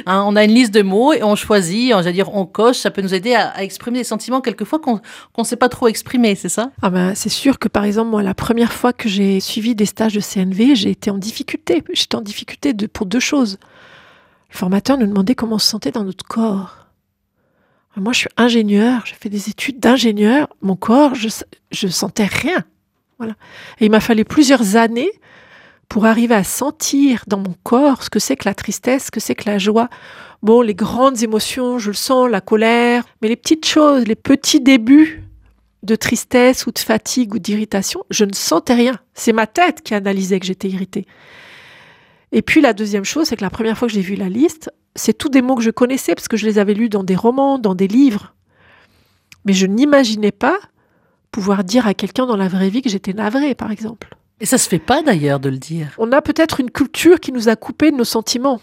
Hein, 0.07 0.25
on 0.27 0.37
a 0.37 0.45
une 0.45 0.55
liste 0.55 0.73
de 0.73 0.83
mots 0.83 1.13
et 1.13 1.23
on 1.23 1.35
choisit, 1.35 1.93
on, 1.93 2.01
dire, 2.01 2.33
on 2.33 2.47
coche, 2.47 2.79
ça 2.79 2.91
peut 2.91 3.03
nous 3.03 3.13
aider 3.13 3.35
à, 3.35 3.63
exprimer 3.63 3.99
des 3.99 4.05
sentiments 4.05 4.41
quelquefois 4.41 4.79
qu'on 4.79 5.01
ne 5.37 5.45
sait 5.45 5.57
pas 5.57 5.69
trop 5.69 5.89
exprimer, 5.89 6.35
c'est 6.35 6.49
ça? 6.49 6.71
Ah 6.81 6.91
ben, 6.91 7.15
C'est 7.15 7.29
sûr 7.29 7.59
que 7.59 7.69
par 7.69 7.85
exemple, 7.85 8.11
moi, 8.11 8.23
la 8.23 8.33
première 8.33 8.73
fois 8.73 8.93
que 8.93 9.09
j'ai 9.09 9.41
suivi 9.41 9.75
des 9.75 9.85
stages 9.85 10.15
de 10.15 10.21
CNV, 10.21 10.77
j'ai 10.77 10.91
été 10.91 11.11
en 11.11 11.19
difficulté. 11.19 11.83
J'étais 11.93 12.15
en 12.15 12.21
difficulté 12.21 12.73
de, 12.73 12.87
pour 12.87 13.05
deux 13.05 13.21
choses. 13.21 13.59
Le 14.51 14.57
formateur 14.57 14.97
nous 14.97 15.07
demandait 15.07 15.35
comment 15.35 15.57
on 15.57 15.59
se 15.59 15.69
sentait 15.69 15.91
dans 15.91 16.05
notre 16.05 16.25
corps. 16.25 16.87
Moi, 17.97 18.13
je 18.13 18.21
suis 18.21 18.31
ingénieur, 18.37 19.03
j'ai 19.07 19.15
fait 19.15 19.29
des 19.29 19.51
études 19.51 19.81
d'ingénieur. 19.81 20.49
Mon 20.63 20.77
corps, 20.77 21.15
je, 21.15 21.29
je 21.71 21.89
sentais 21.89 22.27
rien. 22.27 22.65
Voilà. 23.19 23.35
Et 23.81 23.87
il 23.87 23.91
m'a 23.91 24.01
fallu 24.01 24.25
plusieurs 24.25 24.77
années 24.77 25.11
pour 25.89 26.07
arriver 26.07 26.35
à 26.35 26.45
sentir 26.45 27.25
dans 27.27 27.39
mon 27.39 27.55
corps 27.63 28.03
ce 28.03 28.11
que 28.11 28.19
c'est 28.19 28.37
que 28.37 28.49
la 28.49 28.55
tristesse, 28.55 29.07
ce 29.07 29.11
que 29.11 29.21
c'est 29.21 29.35
que 29.35 29.49
la 29.49 29.59
joie. 29.59 29.89
Bon, 30.43 30.61
les 30.61 30.75
grandes 30.75 31.23
émotions, 31.23 31.79
je 31.79 31.91
le 31.91 31.97
sens, 31.97 32.31
la 32.31 32.41
colère, 32.41 33.05
mais 33.23 33.29
les 33.29 33.37
petites 33.37 33.67
choses, 33.67 34.07
les 34.07 34.17
petits 34.17 34.61
débuts 34.61 35.23
de 35.83 35.97
tristesse 35.97 36.67
ou 36.67 36.73
de 36.73 36.79
fatigue 36.79 37.35
ou 37.35 37.39
d'irritation, 37.39 38.03
je 38.11 38.25
ne 38.25 38.35
sentais 38.35 38.75
rien. 38.75 38.99
C'est 39.15 39.33
ma 39.33 39.47
tête 39.47 39.83
qui 39.83 39.95
analysait 39.95 40.41
que 40.41 40.47
j'étais 40.47 40.69
irritée. 40.69 41.07
Et 42.33 42.43
puis 42.43 42.61
la 42.61 42.73
deuxième 42.73 43.05
chose, 43.05 43.29
c'est 43.29 43.37
que 43.37 43.45
la 43.45 43.51
première 43.51 43.79
fois 43.79 43.89
que 43.89 43.95
j'ai 43.95 44.01
vu 44.01 44.17
la 44.17 44.29
liste, 44.29 44.71
c'est 44.95 45.17
tous 45.17 45.29
des 45.29 45.43
mots 45.43 45.55
que 45.55 45.63
je 45.63 45.71
connaissais 45.71 46.15
parce 46.15 46.29
que 46.29 46.37
je 46.37 46.47
les 46.47 46.59
avais 46.59 46.75
lus 46.75 46.89
dans 46.89 47.05
des 47.05 47.17
romans, 47.17 47.59
dans 47.59 47.75
des 47.75 47.89
livres. 47.89 48.35
Mais 49.45 49.53
je 49.53 49.67
n'imaginais 49.67 50.33
pas 50.33 50.59
pouvoir 51.31 51.65
dire 51.65 51.87
à 51.87 51.95
quelqu'un 51.95 52.27
dans 52.27 52.37
la 52.37 52.49
vraie 52.49 52.69
vie 52.69 52.83
que 52.83 52.89
j'étais 52.91 53.13
navrée, 53.13 53.55
par 53.55 53.71
exemple. 53.71 54.17
Et 54.41 54.47
ça 54.47 54.59
se 54.59 54.69
fait 54.69 54.79
pas 54.79 55.03
d'ailleurs 55.03 55.41
de 55.41 55.49
le 55.49 55.59
dire. 55.59 55.93
On 55.99 56.13
a 56.13 56.21
peut-être 56.21 56.61
une 56.61 56.71
culture 56.71 57.21
qui 57.21 57.33
nous 57.33 57.49
a 57.49 57.57
coupé 57.57 57.91
de 57.91 57.97
nos 57.97 58.05
sentiments. 58.05 58.61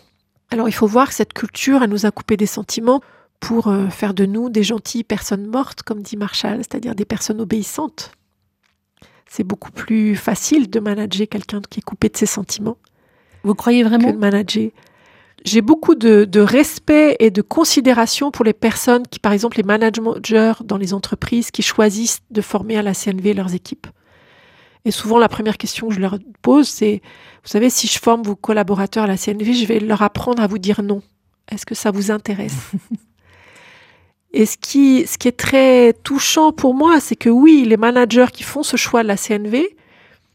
Alors 0.51 0.69
il 0.69 0.73
faut 0.73 0.87
voir 0.87 1.09
que 1.09 1.15
cette 1.15 1.33
culture, 1.33 1.81
elle 1.81 1.89
nous 1.89 2.05
a 2.05 2.11
coupé 2.11 2.37
des 2.37 2.45
sentiments 2.45 3.01
pour 3.39 3.67
euh, 3.67 3.89
faire 3.89 4.13
de 4.13 4.25
nous 4.25 4.49
des 4.49 4.63
gentilles 4.63 5.03
personnes 5.03 5.47
mortes, 5.47 5.81
comme 5.81 6.01
dit 6.01 6.15
Marshall, 6.15 6.57
c'est-à-dire 6.57 6.95
des 6.95 7.05
personnes 7.05 7.41
obéissantes. 7.41 8.11
C'est 9.27 9.43
beaucoup 9.43 9.71
plus 9.71 10.15
facile 10.15 10.69
de 10.69 10.79
manager 10.79 11.27
quelqu'un 11.27 11.59
qui 11.67 11.79
est 11.79 11.83
coupé 11.83 12.09
de 12.09 12.17
ses 12.17 12.27
sentiments. 12.27 12.77
Vous 13.43 13.55
croyez 13.55 13.83
vraiment? 13.83 14.09
que 14.09 14.15
de 14.15 14.19
manager 14.19 14.69
j'ai 15.45 15.61
beaucoup 15.61 15.95
de, 15.95 16.23
de, 16.23 16.39
respect 16.39 17.17
et 17.19 17.29
de 17.29 17.41
considération 17.41 18.31
pour 18.31 18.45
les 18.45 18.53
personnes 18.53 19.05
qui, 19.05 19.19
par 19.19 19.33
exemple, 19.33 19.57
les 19.57 19.63
managers 19.63 20.53
dans 20.63 20.77
les 20.77 20.93
entreprises 20.93 21.51
qui 21.51 21.61
choisissent 21.61 22.21
de 22.31 22.39
former 22.39 22.77
à 22.77 22.81
la 22.81 22.93
CNV 22.93 23.33
leurs 23.33 23.53
équipes. 23.53 23.87
Et 24.85 24.91
souvent, 24.91 25.17
la 25.17 25.29
première 25.29 25.57
question 25.57 25.87
que 25.87 25.93
je 25.93 25.99
leur 25.99 26.17
pose, 26.41 26.67
c'est, 26.67 27.01
vous 27.43 27.49
savez, 27.49 27.69
si 27.69 27.87
je 27.87 27.99
forme 27.99 28.23
vos 28.23 28.35
collaborateurs 28.35 29.05
à 29.05 29.07
la 29.07 29.17
CNV, 29.17 29.53
je 29.53 29.65
vais 29.65 29.79
leur 29.79 30.01
apprendre 30.01 30.43
à 30.43 30.47
vous 30.47 30.57
dire 30.57 30.83
non. 30.83 31.01
Est-ce 31.49 31.65
que 31.65 31.75
ça 31.75 31.91
vous 31.91 32.11
intéresse? 32.11 32.71
Et 34.33 34.45
ce 34.45 34.57
qui, 34.57 35.05
ce 35.05 35.17
qui 35.17 35.27
est 35.27 35.37
très 35.37 35.93
touchant 35.93 36.51
pour 36.51 36.73
moi, 36.73 36.99
c'est 36.99 37.15
que 37.15 37.29
oui, 37.29 37.65
les 37.67 37.77
managers 37.77 38.31
qui 38.33 38.43
font 38.43 38.63
ce 38.63 38.77
choix 38.77 39.03
de 39.03 39.07
la 39.07 39.15
CNV, 39.15 39.75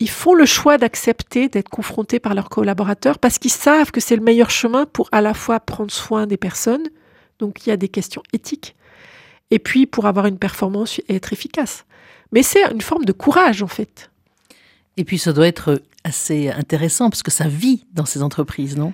ils 0.01 0.11
font 0.11 0.35
le 0.35 0.47
choix 0.47 0.79
d'accepter 0.79 1.49
d'être 1.49 1.69
confrontés 1.69 2.21
par 2.21 2.35
leurs 2.35 2.49
collaborateurs 2.49 3.19
parce 3.19 3.39
qu'ils 3.39 3.51
savent 3.51 3.91
que 3.91 4.01
c'est 4.01 4.15
le 4.15 4.23
meilleur 4.23 4.51
chemin 4.51 4.87
pour 4.87 5.09
à 5.11 5.21
la 5.21 5.35
fois 5.35 5.59
prendre 5.59 5.91
soin 5.91 6.27
des 6.27 6.37
personnes, 6.37 6.89
donc 7.41 7.67
il 7.67 7.71
y 7.71 7.73
a 7.73 7.77
des 7.77 7.89
questions 7.89 8.23
éthiques, 8.33 8.77
et 9.51 9.59
puis 9.59 9.87
pour 9.87 10.07
avoir 10.07 10.27
une 10.27 10.39
performance 10.39 11.01
et 11.09 11.17
être 11.17 11.33
efficace. 11.33 11.85
Mais 12.31 12.45
c'est 12.45 12.63
une 12.71 12.81
forme 12.81 13.05
de 13.05 13.13
courage 13.13 13.63
en 13.63 13.69
fait. 13.69 14.11
Et 14.99 15.05
puis 15.05 15.17
ça 15.17 15.33
doit 15.33 15.47
être 15.47 15.81
assez 16.05 16.51
intéressant 16.51 17.09
parce 17.09 17.23
que 17.23 17.31
ça 17.31 17.49
vit 17.49 17.87
dans 17.95 18.05
ces 18.05 18.23
entreprises, 18.23 18.77
non? 18.77 18.93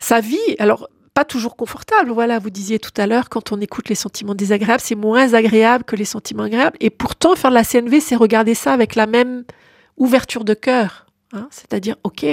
Ça 0.00 0.20
vit, 0.20 0.38
alors 0.58 0.88
pas 1.12 1.24
toujours 1.24 1.54
confortable. 1.54 2.10
Voilà, 2.10 2.38
vous 2.38 2.50
disiez 2.50 2.78
tout 2.78 2.90
à 2.96 3.06
l'heure, 3.06 3.28
quand 3.28 3.52
on 3.52 3.60
écoute 3.60 3.88
les 3.88 3.94
sentiments 3.94 4.34
désagréables, 4.34 4.80
c'est 4.82 4.94
moins 4.94 5.34
agréable 5.34 5.84
que 5.84 5.96
les 5.96 6.06
sentiments 6.06 6.44
agréables. 6.44 6.76
Et 6.80 6.90
pourtant, 6.90 7.36
faire 7.36 7.50
de 7.50 7.54
la 7.54 7.62
CNV, 7.62 8.00
c'est 8.00 8.16
regarder 8.16 8.54
ça 8.54 8.72
avec 8.72 8.94
la 8.96 9.06
même 9.06 9.44
ouverture 9.98 10.44
de 10.44 10.54
cœur. 10.54 11.06
Hein. 11.32 11.46
C'est-à-dire, 11.50 11.96
ok, 12.04 12.24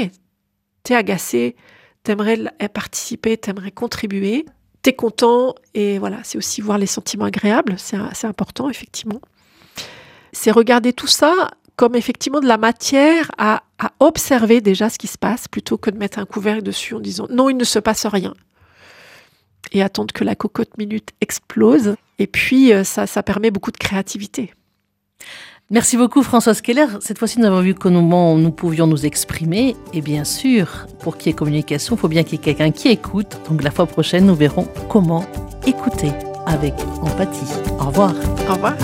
t'es 0.84 0.96
agacé, 0.96 1.56
t'aimerais 2.04 2.38
participer, 2.74 3.38
t'aimerais 3.38 3.72
contribuer, 3.72 4.46
t'es 4.84 4.94
content, 4.94 5.54
et 5.74 6.00
voilà, 6.00 6.20
c'est 6.24 6.38
aussi 6.38 6.62
voir 6.62 6.78
les 6.78 6.88
sentiments 6.88 7.26
agréables, 7.26 7.76
c'est 7.78 8.26
important, 8.26 8.70
effectivement. 8.70 9.22
C'est 10.34 10.52
regarder 10.52 10.94
tout 10.94 11.08
ça 11.08 11.52
comme 11.76 11.96
effectivement 11.96 12.40
de 12.40 12.48
la 12.48 12.58
matière 12.58 13.32
à, 13.38 13.64
à, 13.80 13.92
observer 14.00 14.62
déjà 14.62 14.90
ce 14.90 14.98
qui 14.98 15.08
se 15.08 15.18
passe, 15.18 15.48
plutôt 15.48 15.78
que 15.78 15.90
de 15.90 15.98
mettre 15.98 16.20
un 16.20 16.26
couvercle 16.26 16.64
dessus 16.64 16.94
en 16.96 17.00
disant 17.00 17.28
non, 17.30 17.50
il 17.50 17.58
ne 17.58 17.64
se 17.64 17.80
passe 17.80 18.06
rien. 18.06 18.34
Et 19.72 19.82
attendre 19.82 20.14
que 20.14 20.24
la 20.24 20.36
cocotte 20.36 20.78
minute 20.78 21.12
explose. 21.22 21.96
Et 22.20 22.28
puis, 22.28 22.74
euh, 22.74 22.84
ça, 22.84 23.08
ça 23.08 23.24
permet 23.24 23.52
beaucoup 23.52 23.72
de 23.72 23.78
créativité. 23.78 24.54
Merci 25.72 25.96
beaucoup 25.96 26.22
Françoise 26.22 26.60
Keller. 26.60 26.86
Cette 27.00 27.18
fois-ci, 27.18 27.40
nous 27.40 27.46
avons 27.46 27.62
vu 27.62 27.74
comment 27.74 28.36
nous 28.38 28.52
pouvions 28.52 28.88
nous 28.88 29.06
exprimer. 29.06 29.78
Et 29.94 30.02
bien 30.02 30.26
sûr, 30.26 30.86
pour 31.00 31.18
qu'il 31.18 31.28
y 31.28 31.30
ait 31.30 31.34
communication, 31.34 31.96
il 31.96 32.00
faut 32.00 32.10
bien 32.10 32.24
qu'il 32.24 32.34
y 32.34 32.36
ait 32.36 32.44
quelqu'un 32.44 32.72
qui 32.72 32.90
écoute. 32.90 33.40
Donc 33.50 33.64
la 33.64 33.72
fois 33.72 33.86
prochaine, 33.86 34.26
nous 34.26 34.36
verrons 34.36 34.68
comment 34.90 35.26
écouter 35.66 36.12
avec 36.46 36.74
empathie. 37.02 37.54
Au 37.80 37.86
revoir. 37.86 38.14
Au 38.50 38.54
revoir. 38.54 38.76